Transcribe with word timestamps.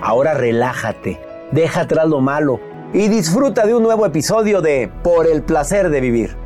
Ahora 0.00 0.34
relájate, 0.34 1.20
deja 1.50 1.80
atrás 1.80 2.08
lo 2.08 2.20
malo 2.20 2.60
y 2.94 3.08
disfruta 3.08 3.66
de 3.66 3.74
un 3.74 3.82
nuevo 3.82 4.06
episodio 4.06 4.60
de 4.60 4.90
Por 5.02 5.26
el 5.26 5.42
placer 5.42 5.90
de 5.90 6.00
vivir. 6.00 6.36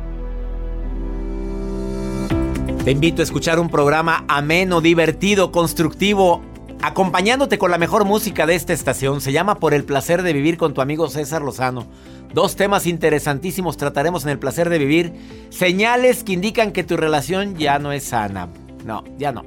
Te 2.83 2.91
invito 2.91 3.21
a 3.21 3.23
escuchar 3.23 3.59
un 3.59 3.69
programa 3.69 4.25
ameno, 4.27 4.81
divertido, 4.81 5.51
constructivo, 5.51 6.41
acompañándote 6.81 7.59
con 7.59 7.69
la 7.69 7.77
mejor 7.77 8.05
música 8.05 8.47
de 8.47 8.55
esta 8.55 8.73
estación. 8.73 9.21
Se 9.21 9.31
llama 9.31 9.59
Por 9.59 9.75
el 9.75 9.85
placer 9.85 10.23
de 10.23 10.33
vivir 10.33 10.57
con 10.57 10.73
tu 10.73 10.81
amigo 10.81 11.07
César 11.07 11.43
Lozano. 11.43 11.85
Dos 12.33 12.55
temas 12.55 12.87
interesantísimos 12.87 13.77
trataremos 13.77 14.23
en 14.23 14.31
el 14.31 14.39
placer 14.39 14.69
de 14.69 14.79
vivir. 14.79 15.13
Señales 15.49 16.23
que 16.23 16.33
indican 16.33 16.71
que 16.71 16.83
tu 16.83 16.97
relación 16.97 17.55
ya 17.55 17.77
no 17.77 17.91
es 17.91 18.05
sana. 18.05 18.49
No, 18.83 19.03
ya 19.19 19.31
no. 19.31 19.45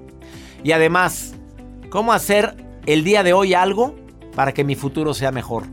Y 0.62 0.70
además, 0.70 1.34
¿cómo 1.91 2.12
hacer 2.12 2.66
el 2.86 3.02
día 3.02 3.22
de 3.22 3.32
hoy 3.32 3.54
algo 3.54 3.94
para 4.34 4.54
que 4.54 4.64
mi 4.64 4.76
futuro 4.76 5.12
sea 5.12 5.32
mejor? 5.32 5.64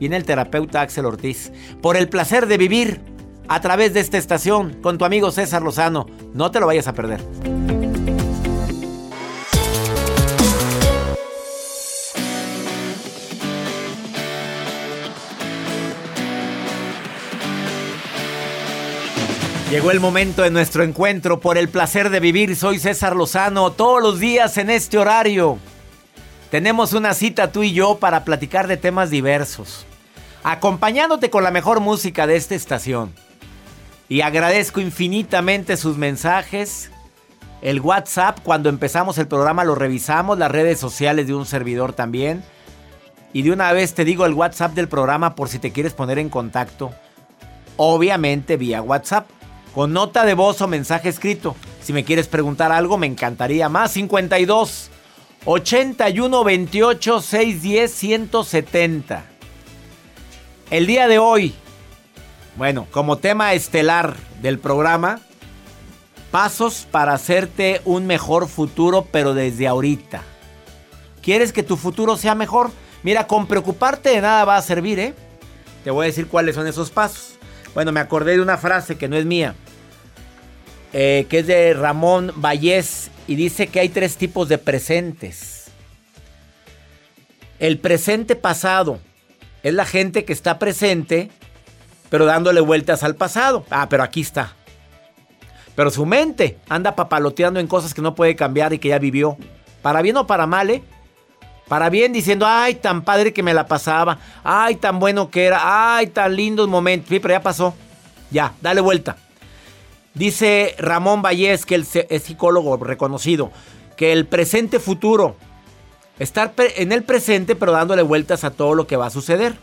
Viene 0.00 0.16
el 0.16 0.24
terapeuta 0.24 0.80
Axel 0.80 1.06
Ortiz. 1.06 1.52
Por 1.80 1.96
el 1.96 2.08
placer 2.08 2.46
de 2.46 2.58
vivir 2.58 3.00
a 3.48 3.60
través 3.60 3.94
de 3.94 4.00
esta 4.00 4.18
estación 4.18 4.80
con 4.82 4.98
tu 4.98 5.04
amigo 5.04 5.30
César 5.30 5.62
Lozano. 5.62 6.06
No 6.34 6.50
te 6.50 6.58
lo 6.58 6.66
vayas 6.66 6.88
a 6.88 6.94
perder. 6.94 7.20
Llegó 19.70 19.90
el 19.90 20.00
momento 20.00 20.42
de 20.42 20.50
nuestro 20.50 20.82
encuentro 20.82 21.40
por 21.40 21.56
el 21.56 21.68
placer 21.68 22.10
de 22.10 22.20
vivir. 22.20 22.56
Soy 22.56 22.78
César 22.78 23.16
Lozano, 23.16 23.72
todos 23.72 24.02
los 24.02 24.20
días 24.20 24.58
en 24.58 24.68
este 24.68 24.98
horario. 24.98 25.58
Tenemos 26.52 26.92
una 26.92 27.14
cita 27.14 27.50
tú 27.50 27.62
y 27.62 27.72
yo 27.72 27.94
para 27.96 28.24
platicar 28.24 28.66
de 28.66 28.76
temas 28.76 29.08
diversos, 29.08 29.86
acompañándote 30.44 31.30
con 31.30 31.44
la 31.44 31.50
mejor 31.50 31.80
música 31.80 32.26
de 32.26 32.36
esta 32.36 32.54
estación. 32.54 33.14
Y 34.06 34.20
agradezco 34.20 34.78
infinitamente 34.78 35.78
sus 35.78 35.96
mensajes. 35.96 36.90
El 37.62 37.80
WhatsApp, 37.80 38.40
cuando 38.42 38.68
empezamos 38.68 39.16
el 39.16 39.28
programa 39.28 39.64
lo 39.64 39.74
revisamos, 39.74 40.38
las 40.38 40.50
redes 40.50 40.78
sociales 40.78 41.26
de 41.26 41.32
un 41.32 41.46
servidor 41.46 41.94
también. 41.94 42.44
Y 43.32 43.40
de 43.40 43.52
una 43.52 43.72
vez 43.72 43.94
te 43.94 44.04
digo 44.04 44.26
el 44.26 44.34
WhatsApp 44.34 44.74
del 44.74 44.88
programa 44.88 45.34
por 45.34 45.48
si 45.48 45.58
te 45.58 45.72
quieres 45.72 45.94
poner 45.94 46.18
en 46.18 46.28
contacto. 46.28 46.90
Obviamente 47.78 48.58
vía 48.58 48.82
WhatsApp 48.82 49.26
con 49.74 49.94
nota 49.94 50.26
de 50.26 50.34
voz 50.34 50.60
o 50.60 50.68
mensaje 50.68 51.08
escrito. 51.08 51.56
Si 51.80 51.94
me 51.94 52.04
quieres 52.04 52.28
preguntar 52.28 52.72
algo, 52.72 52.98
me 52.98 53.06
encantaría. 53.06 53.70
Más 53.70 53.92
52 53.92 54.90
81 55.44 56.44
28 56.44 57.20
610 57.20 57.92
170. 57.92 59.24
El 60.70 60.86
día 60.86 61.08
de 61.08 61.18
hoy, 61.18 61.52
bueno, 62.56 62.86
como 62.92 63.18
tema 63.18 63.52
estelar 63.52 64.14
del 64.40 64.60
programa, 64.60 65.20
pasos 66.30 66.86
para 66.90 67.14
hacerte 67.14 67.80
un 67.84 68.06
mejor 68.06 68.46
futuro, 68.46 69.08
pero 69.10 69.34
desde 69.34 69.66
ahorita. 69.66 70.22
¿Quieres 71.22 71.52
que 71.52 71.64
tu 71.64 71.76
futuro 71.76 72.16
sea 72.16 72.36
mejor? 72.36 72.70
Mira, 73.02 73.26
con 73.26 73.48
preocuparte 73.48 74.10
de 74.10 74.20
nada 74.20 74.44
va 74.44 74.56
a 74.56 74.62
servir, 74.62 75.00
¿eh? 75.00 75.14
Te 75.82 75.90
voy 75.90 76.04
a 76.04 76.06
decir 76.06 76.28
cuáles 76.28 76.54
son 76.54 76.68
esos 76.68 76.90
pasos. 76.90 77.34
Bueno, 77.74 77.90
me 77.90 78.00
acordé 78.00 78.32
de 78.36 78.42
una 78.42 78.58
frase 78.58 78.96
que 78.96 79.08
no 79.08 79.16
es 79.16 79.24
mía, 79.24 79.56
eh, 80.92 81.26
que 81.28 81.40
es 81.40 81.46
de 81.46 81.74
Ramón 81.74 82.32
Vallés 82.36 83.10
y 83.26 83.34
dice 83.34 83.66
que 83.66 83.80
hay 83.80 83.88
tres 83.88 84.16
tipos 84.16 84.48
de 84.48 84.58
presentes. 84.58 85.70
El 87.58 87.78
presente 87.78 88.36
pasado 88.36 88.98
es 89.62 89.72
la 89.72 89.86
gente 89.86 90.24
que 90.24 90.32
está 90.32 90.58
presente, 90.58 91.30
pero 92.10 92.26
dándole 92.26 92.60
vueltas 92.60 93.02
al 93.04 93.14
pasado. 93.14 93.64
Ah, 93.70 93.86
pero 93.88 94.02
aquí 94.02 94.20
está. 94.20 94.54
Pero 95.74 95.90
su 95.90 96.04
mente 96.04 96.58
anda 96.68 96.94
papaloteando 96.94 97.60
en 97.60 97.66
cosas 97.66 97.94
que 97.94 98.02
no 98.02 98.14
puede 98.14 98.36
cambiar 98.36 98.72
y 98.72 98.78
que 98.78 98.88
ya 98.88 98.98
vivió. 98.98 99.36
Para 99.80 100.02
bien 100.02 100.16
o 100.16 100.26
para 100.26 100.46
mal, 100.46 100.70
¿eh? 100.70 100.82
Para 101.68 101.88
bien 101.88 102.12
diciendo, 102.12 102.46
ay, 102.46 102.74
tan 102.74 103.02
padre 103.02 103.32
que 103.32 103.42
me 103.42 103.54
la 103.54 103.66
pasaba. 103.66 104.18
Ay, 104.44 104.76
tan 104.76 104.98
bueno 104.98 105.30
que 105.30 105.44
era. 105.46 105.96
Ay, 105.96 106.08
tan 106.08 106.36
lindos 106.36 106.68
momentos. 106.68 107.08
Sí, 107.08 107.18
pero 107.18 107.32
ya 107.32 107.40
pasó. 107.40 107.74
Ya, 108.30 108.52
dale 108.60 108.80
vuelta. 108.80 109.16
Dice 110.14 110.74
Ramón 110.78 111.22
Vallés, 111.22 111.64
que 111.64 111.76
es 111.76 112.22
psicólogo 112.22 112.76
reconocido, 112.76 113.50
que 113.96 114.12
el 114.12 114.26
presente 114.26 114.78
futuro, 114.78 115.36
estar 116.18 116.52
en 116.56 116.92
el 116.92 117.02
presente 117.02 117.56
pero 117.56 117.72
dándole 117.72 118.02
vueltas 118.02 118.44
a 118.44 118.50
todo 118.50 118.74
lo 118.74 118.86
que 118.86 118.96
va 118.96 119.06
a 119.06 119.10
suceder. 119.10 119.54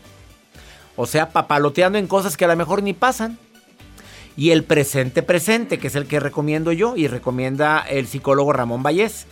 O 0.96 1.06
sea, 1.06 1.30
papaloteando 1.30 1.98
en 1.98 2.06
cosas 2.06 2.36
que 2.36 2.44
a 2.44 2.48
lo 2.48 2.56
mejor 2.56 2.82
ni 2.82 2.92
pasan. 2.92 3.38
Y 4.36 4.50
el 4.50 4.64
presente 4.64 5.22
presente, 5.22 5.78
que 5.78 5.88
es 5.88 5.94
el 5.94 6.06
que 6.06 6.20
recomiendo 6.20 6.72
yo 6.72 6.96
y 6.96 7.06
recomienda 7.06 7.80
el 7.80 8.06
psicólogo 8.06 8.52
Ramón 8.52 8.82
Vallés. 8.82 9.26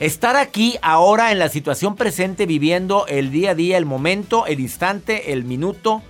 Estar 0.00 0.36
aquí 0.36 0.78
ahora 0.80 1.32
en 1.32 1.38
la 1.38 1.48
situación 1.48 1.96
presente, 1.96 2.46
viviendo 2.46 3.06
el 3.08 3.30
día 3.30 3.50
a 3.50 3.54
día, 3.54 3.78
el 3.78 3.84
momento, 3.84 4.46
el 4.46 4.60
instante, 4.60 5.32
el 5.32 5.44
minuto, 5.44 6.02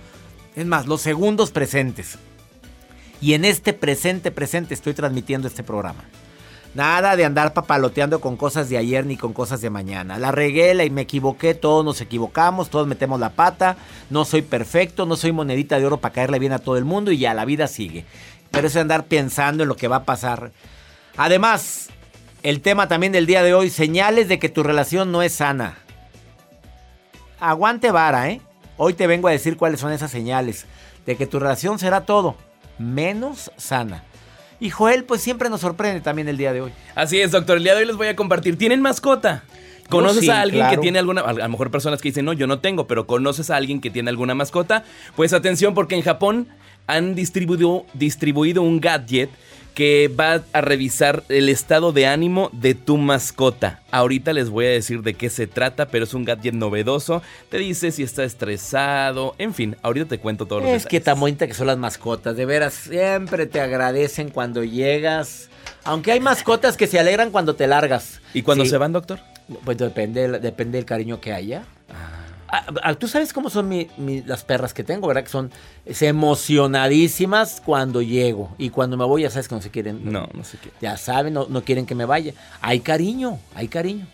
es 0.55 0.65
más, 0.65 0.85
los 0.85 1.01
segundos 1.01 1.51
presentes. 1.51 2.19
Y 3.21 3.33
en 3.33 3.45
este 3.45 3.73
presente 3.73 4.31
presente 4.31 4.73
estoy 4.73 4.93
transmitiendo 4.93 5.47
este 5.47 5.63
programa. 5.63 6.03
Nada 6.75 7.15
de 7.15 7.25
andar 7.25 7.53
papaloteando 7.53 8.21
con 8.21 8.37
cosas 8.37 8.69
de 8.69 8.77
ayer 8.77 9.05
ni 9.05 9.17
con 9.17 9.33
cosas 9.33 9.59
de 9.59 9.71
mañana. 9.71 10.19
La 10.19 10.31
regué 10.31 10.85
y 10.85 10.89
me 10.91 11.01
equivoqué, 11.01 11.55
todos 11.55 11.83
nos 11.83 11.99
equivocamos, 11.99 12.69
todos 12.69 12.87
metemos 12.87 13.19
la 13.19 13.31
pata. 13.31 13.75
No 14.09 14.23
soy 14.23 14.43
perfecto, 14.43 15.05
no 15.05 15.15
soy 15.15 15.31
monedita 15.31 15.79
de 15.79 15.85
oro 15.85 15.97
para 15.97 16.13
caerle 16.13 16.39
bien 16.39 16.53
a 16.53 16.59
todo 16.59 16.77
el 16.77 16.85
mundo 16.85 17.11
y 17.11 17.17
ya 17.17 17.33
la 17.33 17.45
vida 17.45 17.67
sigue. 17.67 18.05
Pero 18.51 18.67
eso 18.67 18.79
andar 18.79 19.05
pensando 19.05 19.63
en 19.63 19.69
lo 19.69 19.75
que 19.75 19.87
va 19.87 19.97
a 19.97 20.05
pasar. 20.05 20.51
Además, 21.17 21.89
el 22.43 22.61
tema 22.61 22.87
también 22.87 23.11
del 23.11 23.25
día 23.25 23.43
de 23.43 23.53
hoy, 23.53 23.69
señales 23.69 24.27
de 24.27 24.37
que 24.37 24.49
tu 24.49 24.61
relación 24.61 25.11
no 25.11 25.23
es 25.23 25.33
sana. 25.33 25.79
Aguante 27.39 27.91
vara, 27.91 28.29
¿eh? 28.29 28.41
Hoy 28.77 28.93
te 28.93 29.07
vengo 29.07 29.27
a 29.27 29.31
decir 29.31 29.57
cuáles 29.57 29.79
son 29.79 29.91
esas 29.91 30.11
señales 30.11 30.65
de 31.05 31.17
que 31.17 31.25
tu 31.25 31.39
relación 31.39 31.79
será 31.79 32.05
todo 32.05 32.35
menos 32.79 33.51
sana. 33.57 34.03
Y 34.59 34.71
Joel, 34.71 35.05
pues 35.05 35.21
siempre 35.21 35.49
nos 35.49 35.61
sorprende 35.61 36.01
también 36.01 36.27
el 36.27 36.37
día 36.37 36.51
de 36.51 36.61
hoy. 36.61 36.71
Así 36.95 37.19
es, 37.21 37.31
doctor. 37.31 37.57
El 37.57 37.63
día 37.63 37.73
de 37.75 37.81
hoy 37.81 37.85
les 37.85 37.95
voy 37.95 38.07
a 38.07 38.15
compartir. 38.15 38.57
¿Tienen 38.57 38.81
mascota? 38.81 39.43
¿Conoces 39.89 40.21
sí, 40.21 40.29
a 40.29 40.41
alguien 40.41 40.61
claro. 40.61 40.75
que 40.75 40.81
tiene 40.81 40.99
alguna, 40.99 41.21
a 41.21 41.33
lo 41.33 41.49
mejor 41.49 41.71
personas 41.71 42.01
que 42.01 42.09
dicen, 42.09 42.25
no, 42.25 42.33
yo 42.33 42.45
no 42.45 42.59
tengo, 42.59 42.85
pero 42.85 43.07
conoces 43.07 43.49
a 43.49 43.55
alguien 43.55 43.81
que 43.81 43.89
tiene 43.89 44.09
alguna 44.09 44.35
mascota? 44.35 44.83
Pues 45.15 45.33
atención, 45.33 45.73
porque 45.73 45.95
en 45.95 46.03
Japón 46.03 46.47
han 46.85 47.15
distribuido, 47.15 47.85
distribuido 47.93 48.61
un 48.61 48.79
gadget 48.79 49.29
que 49.73 50.09
va 50.09 50.41
a 50.51 50.61
revisar 50.61 51.23
el 51.29 51.47
estado 51.47 51.91
de 51.93 52.05
ánimo 52.07 52.49
de 52.51 52.75
tu 52.75 52.97
mascota. 52.97 53.79
Ahorita 53.91 54.33
les 54.33 54.49
voy 54.49 54.65
a 54.65 54.69
decir 54.69 55.01
de 55.03 55.13
qué 55.13 55.29
se 55.29 55.47
trata, 55.47 55.87
pero 55.87 56.03
es 56.03 56.13
un 56.13 56.25
gadget 56.25 56.53
novedoso. 56.53 57.21
Te 57.49 57.57
dice 57.59 57.91
si 57.91 58.03
está 58.03 58.23
estresado, 58.23 59.35
en 59.37 59.53
fin, 59.53 59.77
ahorita 59.81 60.07
te 60.07 60.19
cuento 60.19 60.45
todos 60.45 60.63
los 60.63 60.71
Es 60.71 60.85
que 60.85 60.99
tan 60.99 61.19
bonita 61.19 61.47
que 61.47 61.53
son 61.53 61.67
las 61.67 61.77
mascotas. 61.77 62.35
De 62.35 62.45
veras, 62.45 62.73
siempre 62.73 63.45
te 63.45 63.61
agradecen 63.61 64.29
cuando 64.29 64.63
llegas. 64.63 65.49
Aunque 65.85 66.11
hay 66.11 66.19
mascotas 66.19 66.75
que 66.75 66.87
se 66.87 66.99
alegran 66.99 67.31
cuando 67.31 67.55
te 67.55 67.65
largas. 67.67 68.19
¿Y 68.33 68.41
cuando 68.41 68.65
Sí. 68.65 68.71
se 68.71 68.77
van, 68.77 68.91
doctor? 68.91 69.19
Pues 69.63 69.77
depende, 69.77 70.27
depende 70.39 70.77
del 70.77 70.85
cariño 70.85 71.21
que 71.21 71.31
haya. 71.33 71.63
Ah, 71.89 72.18
Tú 72.97 73.07
sabes 73.07 73.31
cómo 73.33 73.49
son 73.49 73.67
mi- 73.69 73.87
mi- 73.97 74.21
las 74.23 74.43
perras 74.43 74.73
que 74.73 74.83
tengo, 74.83 75.07
¿verdad? 75.07 75.23
Que 75.23 75.29
son 75.29 75.51
es, 75.85 76.01
emocionadísimas 76.01 77.61
cuando 77.65 78.01
llego. 78.01 78.53
Y 78.57 78.69
cuando 78.69 78.97
me 78.97 79.05
voy, 79.05 79.23
ya 79.23 79.29
sabes 79.29 79.47
que 79.47 79.55
no 79.55 79.61
se 79.61 79.69
quieren. 79.69 80.11
No, 80.11 80.27
no 80.33 80.43
sé 80.43 80.57
qué. 80.61 80.71
Ya 80.81 80.97
saben, 80.97 81.33
no, 81.33 81.45
no 81.49 81.63
quieren 81.63 81.85
que 81.85 81.95
me 81.95 82.05
vaya. 82.05 82.33
Hay 82.61 82.79
cariño, 82.79 83.39
hay 83.55 83.67
cariño. 83.67 84.07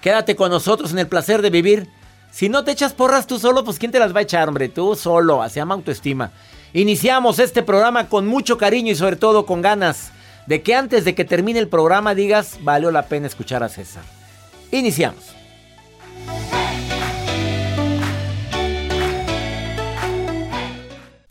Quédate 0.00 0.36
con 0.36 0.50
nosotros 0.50 0.92
en 0.92 0.98
el 0.98 1.08
placer 1.08 1.42
de 1.42 1.50
vivir. 1.50 1.88
Si 2.30 2.48
no 2.48 2.62
te 2.64 2.72
echas 2.72 2.92
porras 2.92 3.26
tú 3.26 3.38
solo, 3.38 3.64
pues 3.64 3.78
¿quién 3.78 3.90
te 3.90 3.98
las 3.98 4.14
va 4.14 4.18
a 4.20 4.22
echar, 4.22 4.48
hombre? 4.48 4.68
Tú 4.68 4.94
solo, 4.94 5.42
se 5.48 5.56
llama 5.56 5.74
autoestima. 5.74 6.30
Iniciamos 6.74 7.38
este 7.38 7.62
programa 7.62 8.08
con 8.08 8.26
mucho 8.26 8.58
cariño 8.58 8.92
y 8.92 8.96
sobre 8.96 9.16
todo 9.16 9.46
con 9.46 9.62
ganas 9.62 10.10
de 10.46 10.62
que 10.62 10.74
antes 10.74 11.04
de 11.04 11.14
que 11.14 11.24
termine 11.24 11.58
el 11.58 11.68
programa 11.68 12.14
digas, 12.14 12.58
valió 12.62 12.90
la 12.90 13.06
pena 13.06 13.26
escuchar 13.26 13.62
a 13.62 13.68
César. 13.70 14.02
Iniciamos. 14.70 15.37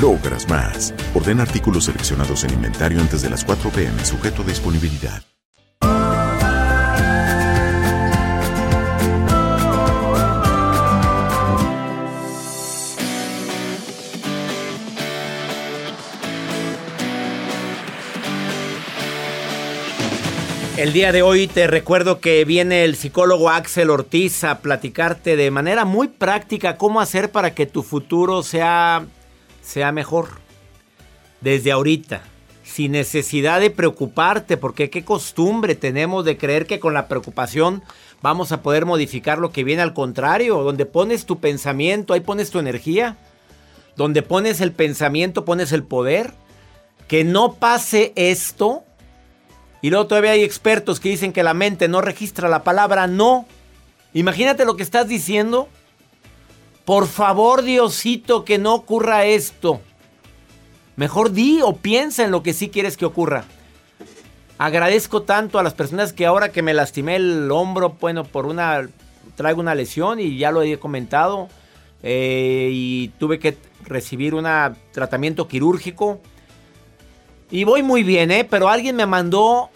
logras 0.00 0.48
más. 0.48 0.94
Ordena 1.14 1.42
artículos 1.42 1.84
seleccionados 1.84 2.44
en 2.44 2.52
inventario 2.52 3.00
antes 3.00 3.22
de 3.22 3.30
las 3.30 3.44
4 3.44 3.70
pm, 3.70 4.04
sujeto 4.04 4.42
a 4.42 4.46
disponibilidad. 4.46 5.22
El 20.76 20.92
día 20.92 21.12
de 21.12 21.22
hoy 21.22 21.46
te 21.46 21.66
recuerdo 21.66 22.20
que 22.20 22.44
viene 22.44 22.84
el 22.84 22.94
psicólogo 22.94 23.48
Axel 23.48 23.88
Ortiz 23.88 24.44
a 24.44 24.58
platicarte 24.58 25.34
de 25.34 25.50
manera 25.50 25.86
muy 25.86 26.08
práctica 26.08 26.76
cómo 26.76 27.00
hacer 27.00 27.30
para 27.30 27.54
que 27.54 27.64
tu 27.64 27.82
futuro 27.82 28.42
sea, 28.42 29.06
sea 29.64 29.92
mejor. 29.92 30.28
Desde 31.40 31.72
ahorita, 31.72 32.22
sin 32.62 32.92
necesidad 32.92 33.60
de 33.60 33.70
preocuparte, 33.70 34.56
porque 34.56 34.90
qué 34.90 35.04
costumbre 35.04 35.74
tenemos 35.74 36.24
de 36.24 36.36
creer 36.36 36.66
que 36.66 36.80
con 36.80 36.94
la 36.94 37.08
preocupación 37.08 37.82
vamos 38.22 38.52
a 38.52 38.62
poder 38.62 38.86
modificar 38.86 39.38
lo 39.38 39.50
que 39.50 39.64
viene 39.64 39.82
al 39.82 39.94
contrario. 39.94 40.62
Donde 40.62 40.86
pones 40.86 41.26
tu 41.26 41.40
pensamiento, 41.40 42.14
ahí 42.14 42.20
pones 42.20 42.50
tu 42.50 42.58
energía. 42.58 43.16
Donde 43.96 44.22
pones 44.22 44.60
el 44.60 44.72
pensamiento, 44.72 45.44
pones 45.44 45.72
el 45.72 45.82
poder. 45.82 46.32
Que 47.08 47.24
no 47.24 47.54
pase 47.54 48.12
esto 48.16 48.84
y 49.84 49.90
luego 49.90 50.06
todavía 50.06 50.30
hay 50.30 50.42
expertos 50.42 50.98
que 50.98 51.10
dicen 51.10 51.34
que 51.34 51.42
la 51.42 51.52
mente 51.52 51.88
no 51.88 52.00
registra 52.00 52.48
la 52.48 52.64
palabra 52.64 53.06
no. 53.06 53.44
Imagínate 54.14 54.64
lo 54.64 54.76
que 54.76 54.82
estás 54.82 55.08
diciendo. 55.08 55.68
Por 56.84 57.06
favor, 57.06 57.62
Diosito, 57.62 58.44
que 58.44 58.58
no 58.58 58.74
ocurra 58.74 59.24
esto. 59.24 59.80
Mejor 60.96 61.32
di 61.32 61.60
o 61.62 61.76
piensa 61.76 62.24
en 62.24 62.30
lo 62.30 62.42
que 62.42 62.52
sí 62.52 62.68
quieres 62.68 62.96
que 62.96 63.06
ocurra. 63.06 63.44
Agradezco 64.58 65.22
tanto 65.22 65.58
a 65.58 65.62
las 65.62 65.74
personas 65.74 66.12
que 66.12 66.26
ahora 66.26 66.52
que 66.52 66.62
me 66.62 66.74
lastimé 66.74 67.16
el 67.16 67.50
hombro, 67.50 67.96
bueno, 68.00 68.24
por 68.24 68.46
una. 68.46 68.88
traigo 69.34 69.60
una 69.60 69.74
lesión 69.74 70.20
y 70.20 70.36
ya 70.36 70.50
lo 70.50 70.62
he 70.62 70.78
comentado. 70.78 71.48
eh, 72.06 72.68
y 72.70 73.08
tuve 73.18 73.38
que 73.38 73.56
recibir 73.84 74.34
un 74.34 74.46
tratamiento 74.92 75.48
quirúrgico. 75.48 76.20
Y 77.50 77.64
voy 77.64 77.82
muy 77.82 78.02
bien, 78.02 78.30
¿eh? 78.30 78.44
Pero 78.44 78.68
alguien 78.68 78.94
me 78.94 79.06
mandó 79.06 79.70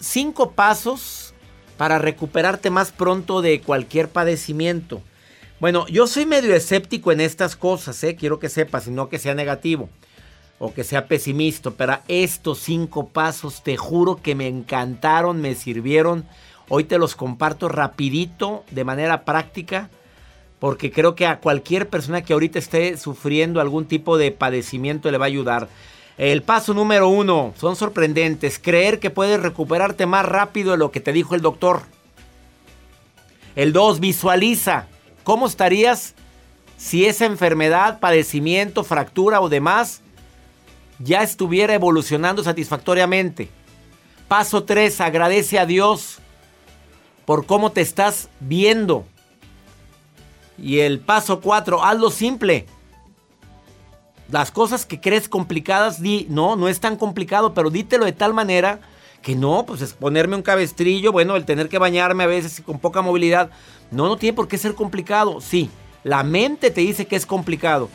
cinco 0.00 0.50
pasos 0.50 1.32
para 1.76 1.98
recuperarte 1.98 2.70
más 2.70 2.90
pronto 2.90 3.40
de 3.40 3.60
cualquier 3.60 4.08
padecimiento. 4.08 5.00
Bueno, 5.62 5.86
yo 5.86 6.08
soy 6.08 6.26
medio 6.26 6.56
escéptico 6.56 7.12
en 7.12 7.20
estas 7.20 7.54
cosas, 7.54 8.02
¿eh? 8.02 8.16
Quiero 8.16 8.40
que 8.40 8.48
sepas, 8.48 8.88
no 8.88 9.08
que 9.08 9.20
sea 9.20 9.32
negativo 9.32 9.88
o 10.58 10.74
que 10.74 10.82
sea 10.82 11.06
pesimista, 11.06 11.70
pero 11.70 12.00
estos 12.08 12.58
cinco 12.58 13.06
pasos 13.06 13.62
te 13.62 13.76
juro 13.76 14.16
que 14.16 14.34
me 14.34 14.48
encantaron, 14.48 15.40
me 15.40 15.54
sirvieron. 15.54 16.24
Hoy 16.68 16.82
te 16.82 16.98
los 16.98 17.14
comparto 17.14 17.68
rapidito, 17.68 18.64
de 18.72 18.82
manera 18.82 19.24
práctica, 19.24 19.88
porque 20.58 20.90
creo 20.90 21.14
que 21.14 21.26
a 21.26 21.38
cualquier 21.38 21.88
persona 21.88 22.22
que 22.22 22.32
ahorita 22.32 22.58
esté 22.58 22.96
sufriendo 22.96 23.60
algún 23.60 23.86
tipo 23.86 24.18
de 24.18 24.32
padecimiento 24.32 25.12
le 25.12 25.18
va 25.18 25.26
a 25.26 25.28
ayudar. 25.28 25.68
El 26.18 26.42
paso 26.42 26.74
número 26.74 27.08
uno, 27.08 27.54
son 27.56 27.76
sorprendentes. 27.76 28.58
Creer 28.58 28.98
que 28.98 29.10
puedes 29.10 29.40
recuperarte 29.40 30.06
más 30.06 30.26
rápido 30.26 30.72
de 30.72 30.78
lo 30.78 30.90
que 30.90 30.98
te 30.98 31.12
dijo 31.12 31.36
el 31.36 31.40
doctor. 31.40 31.82
El 33.54 33.72
dos, 33.72 34.00
visualiza. 34.00 34.88
¿Cómo 35.24 35.46
estarías 35.46 36.14
si 36.82 37.06
esa 37.06 37.26
enfermedad, 37.26 38.00
padecimiento, 38.00 38.82
fractura 38.82 39.40
o 39.40 39.48
demás 39.48 40.02
ya 40.98 41.22
estuviera 41.22 41.74
evolucionando 41.74 42.42
satisfactoriamente. 42.42 43.48
Paso 44.28 44.64
3, 44.64 45.00
agradece 45.00 45.58
a 45.58 45.66
Dios 45.66 46.18
por 47.24 47.46
cómo 47.46 47.70
te 47.70 47.80
estás 47.80 48.28
viendo. 48.40 49.06
Y 50.58 50.80
el 50.80 51.00
paso 51.00 51.40
4, 51.40 51.84
hazlo 51.84 52.10
simple. 52.10 52.66
Las 54.28 54.50
cosas 54.50 54.86
que 54.86 55.00
crees 55.00 55.28
complicadas, 55.28 56.00
di, 56.00 56.26
no, 56.30 56.56
no 56.56 56.68
es 56.68 56.80
tan 56.80 56.96
complicado, 56.96 57.52
pero 57.52 57.70
dítelo 57.70 58.04
de 58.06 58.12
tal 58.12 58.32
manera 58.32 58.80
que 59.22 59.36
no, 59.36 59.64
pues 59.66 59.82
es 59.82 59.92
ponerme 59.92 60.36
un 60.36 60.42
cabestrillo, 60.42 61.12
bueno, 61.12 61.36
el 61.36 61.44
tener 61.44 61.68
que 61.68 61.78
bañarme 61.78 62.24
a 62.24 62.28
veces 62.28 62.60
con 62.64 62.80
poca 62.80 63.02
movilidad. 63.02 63.50
No, 63.92 64.08
no 64.08 64.16
tiene 64.16 64.34
por 64.34 64.48
qué 64.48 64.58
ser 64.58 64.74
complicado. 64.74 65.40
Sí, 65.40 65.70
la 66.02 66.22
mente 66.24 66.70
te 66.70 66.80
dice 66.80 67.06
que 67.06 67.16
es 67.16 67.26
complicado. 67.26 67.88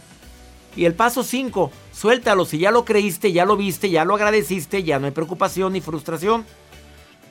Y 0.76 0.86
el 0.86 0.94
paso 0.94 1.24
5, 1.24 1.72
suéltalo. 1.92 2.46
Si 2.46 2.60
ya 2.60 2.72
lo 2.72 2.86
creíste, 2.86 3.34
ya 3.34 3.46
lo 3.46 3.58
viste, 3.58 3.90
ya 3.90 4.06
lo 4.06 4.16
agradeciste, 4.16 4.84
ya 4.84 5.00
no 5.00 5.08
hay 5.08 5.12
preocupación 5.12 5.74
ni 5.74 5.82
frustración. 5.82 6.46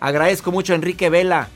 Agradezco 0.01 0.51
mucho 0.51 0.73
a 0.73 0.77
Enrique 0.77 1.09
Vela, 1.09 1.49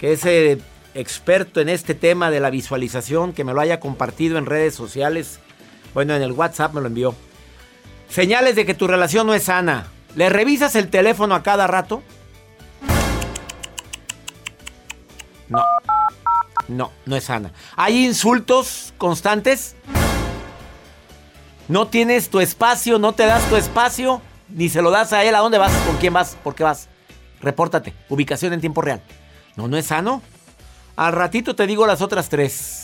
que 0.00 0.12
es 0.12 0.26
eh, 0.26 0.58
experto 0.94 1.60
en 1.60 1.68
este 1.68 1.94
tema 1.94 2.30
de 2.32 2.40
la 2.40 2.50
visualización, 2.50 3.32
que 3.32 3.44
me 3.44 3.54
lo 3.54 3.60
haya 3.60 3.78
compartido 3.78 4.36
en 4.36 4.46
redes 4.46 4.74
sociales. 4.74 5.38
Bueno, 5.94 6.16
en 6.16 6.22
el 6.22 6.32
WhatsApp 6.32 6.74
me 6.74 6.80
lo 6.80 6.88
envió. 6.88 7.14
Señales 8.08 8.56
de 8.56 8.66
que 8.66 8.74
tu 8.74 8.88
relación 8.88 9.26
no 9.26 9.34
es 9.34 9.44
sana. 9.44 9.86
¿Le 10.16 10.28
revisas 10.28 10.74
el 10.74 10.90
teléfono 10.90 11.36
a 11.36 11.42
cada 11.44 11.68
rato? 11.68 12.02
No. 15.48 15.62
No, 16.68 16.90
no 17.06 17.16
es 17.16 17.24
sana. 17.24 17.52
¿Hay 17.76 18.04
insultos 18.04 18.94
constantes? 18.98 19.76
¿No 21.68 21.88
tienes 21.88 22.30
tu 22.30 22.40
espacio? 22.40 22.98
¿No 22.98 23.12
te 23.12 23.26
das 23.26 23.42
tu 23.48 23.56
espacio? 23.56 24.20
Ni 24.48 24.68
se 24.68 24.82
lo 24.82 24.90
das 24.90 25.12
a 25.12 25.24
él. 25.24 25.34
¿A 25.34 25.38
dónde 25.38 25.58
vas? 25.58 25.72
¿Con 25.86 25.96
quién 25.96 26.12
vas? 26.12 26.36
¿Por 26.42 26.54
qué 26.54 26.64
vas? 26.64 26.88
Repórtate. 27.40 27.94
Ubicación 28.08 28.52
en 28.52 28.60
tiempo 28.60 28.82
real. 28.82 29.02
No, 29.56 29.68
no 29.68 29.76
es 29.76 29.86
sano. 29.86 30.22
Al 30.96 31.12
ratito 31.12 31.56
te 31.56 31.66
digo 31.66 31.86
las 31.86 32.02
otras 32.02 32.28
tres. 32.28 32.83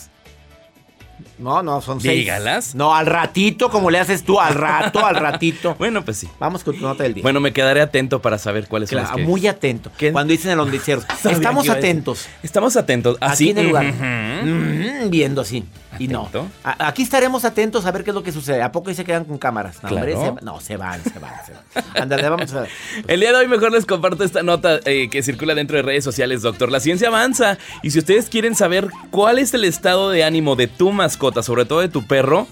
No, 1.38 1.62
no, 1.62 1.80
son 1.80 2.00
seis. 2.00 2.20
Dígalas. 2.20 2.74
No, 2.74 2.94
al 2.94 3.06
ratito, 3.06 3.70
como 3.70 3.90
le 3.90 3.98
haces 3.98 4.24
tú, 4.24 4.40
al 4.40 4.54
rato, 4.54 5.04
al 5.04 5.16
ratito. 5.16 5.76
Bueno, 5.80 6.04
pues 6.04 6.18
sí. 6.18 6.28
Vamos 6.38 6.62
con 6.62 6.76
tu 6.76 6.82
nota 6.82 7.02
del 7.04 7.14
día. 7.14 7.22
Bueno, 7.22 7.40
me 7.40 7.52
quedaré 7.52 7.80
atento 7.80 8.20
para 8.20 8.38
saber 8.38 8.68
cuáles 8.68 8.90
Claro, 8.90 9.06
son 9.06 9.16
las 9.16 9.24
que... 9.24 9.28
muy 9.30 9.46
atento. 9.46 9.90
Cuando 10.12 10.32
dicen 10.32 10.50
el 10.52 10.60
Sabía 10.80 11.36
estamos 11.36 11.68
atentos. 11.68 12.28
Estamos 12.42 12.76
atentos. 12.76 13.16
Así. 13.20 13.44
Aquí 13.44 13.50
en 13.50 13.58
el 13.58 13.66
lugar. 13.68 15.08
Viendo 15.08 15.40
así. 15.40 15.64
Y 16.00 16.08
no. 16.08 16.28
A- 16.64 16.88
aquí 16.88 17.02
estaremos 17.02 17.44
atentos 17.44 17.84
a 17.86 17.92
ver 17.92 18.02
qué 18.04 18.10
es 18.10 18.14
lo 18.14 18.22
que 18.22 18.32
sucede. 18.32 18.62
¿A 18.62 18.72
poco 18.72 18.88
ahí 18.88 18.96
se 18.96 19.04
quedan 19.04 19.24
con 19.26 19.36
cámaras? 19.38 19.82
No, 19.82 19.90
hombre, 19.90 20.14
se- 20.16 20.44
no, 20.44 20.58
se 20.60 20.76
van, 20.76 21.04
se 21.04 21.18
van, 21.18 21.34
se 21.46 21.52
van. 21.52 21.84
Ándale, 22.02 22.28
vamos 22.28 22.52
a 22.54 22.62
ver. 22.62 22.70
El 23.06 23.20
día 23.20 23.30
de 23.30 23.36
hoy 23.36 23.46
mejor 23.48 23.70
les 23.70 23.84
comparto 23.86 24.24
esta 24.24 24.42
nota 24.42 24.80
eh, 24.86 25.08
que 25.10 25.22
circula 25.22 25.54
dentro 25.54 25.76
de 25.76 25.82
redes 25.82 26.02
sociales, 26.02 26.40
doctor. 26.42 26.72
La 26.72 26.80
ciencia 26.80 27.08
avanza 27.08 27.58
y 27.82 27.90
si 27.90 27.98
ustedes 27.98 28.30
quieren 28.30 28.54
saber 28.56 28.88
cuál 29.10 29.38
es 29.38 29.52
el 29.54 29.64
estado 29.64 30.10
de 30.10 30.24
ánimo 30.24 30.56
de 30.56 30.68
tu 30.68 30.90
mascota, 30.90 31.42
sobre 31.42 31.66
todo 31.66 31.80
de 31.80 31.88
tu 31.90 32.06
perro, 32.06 32.46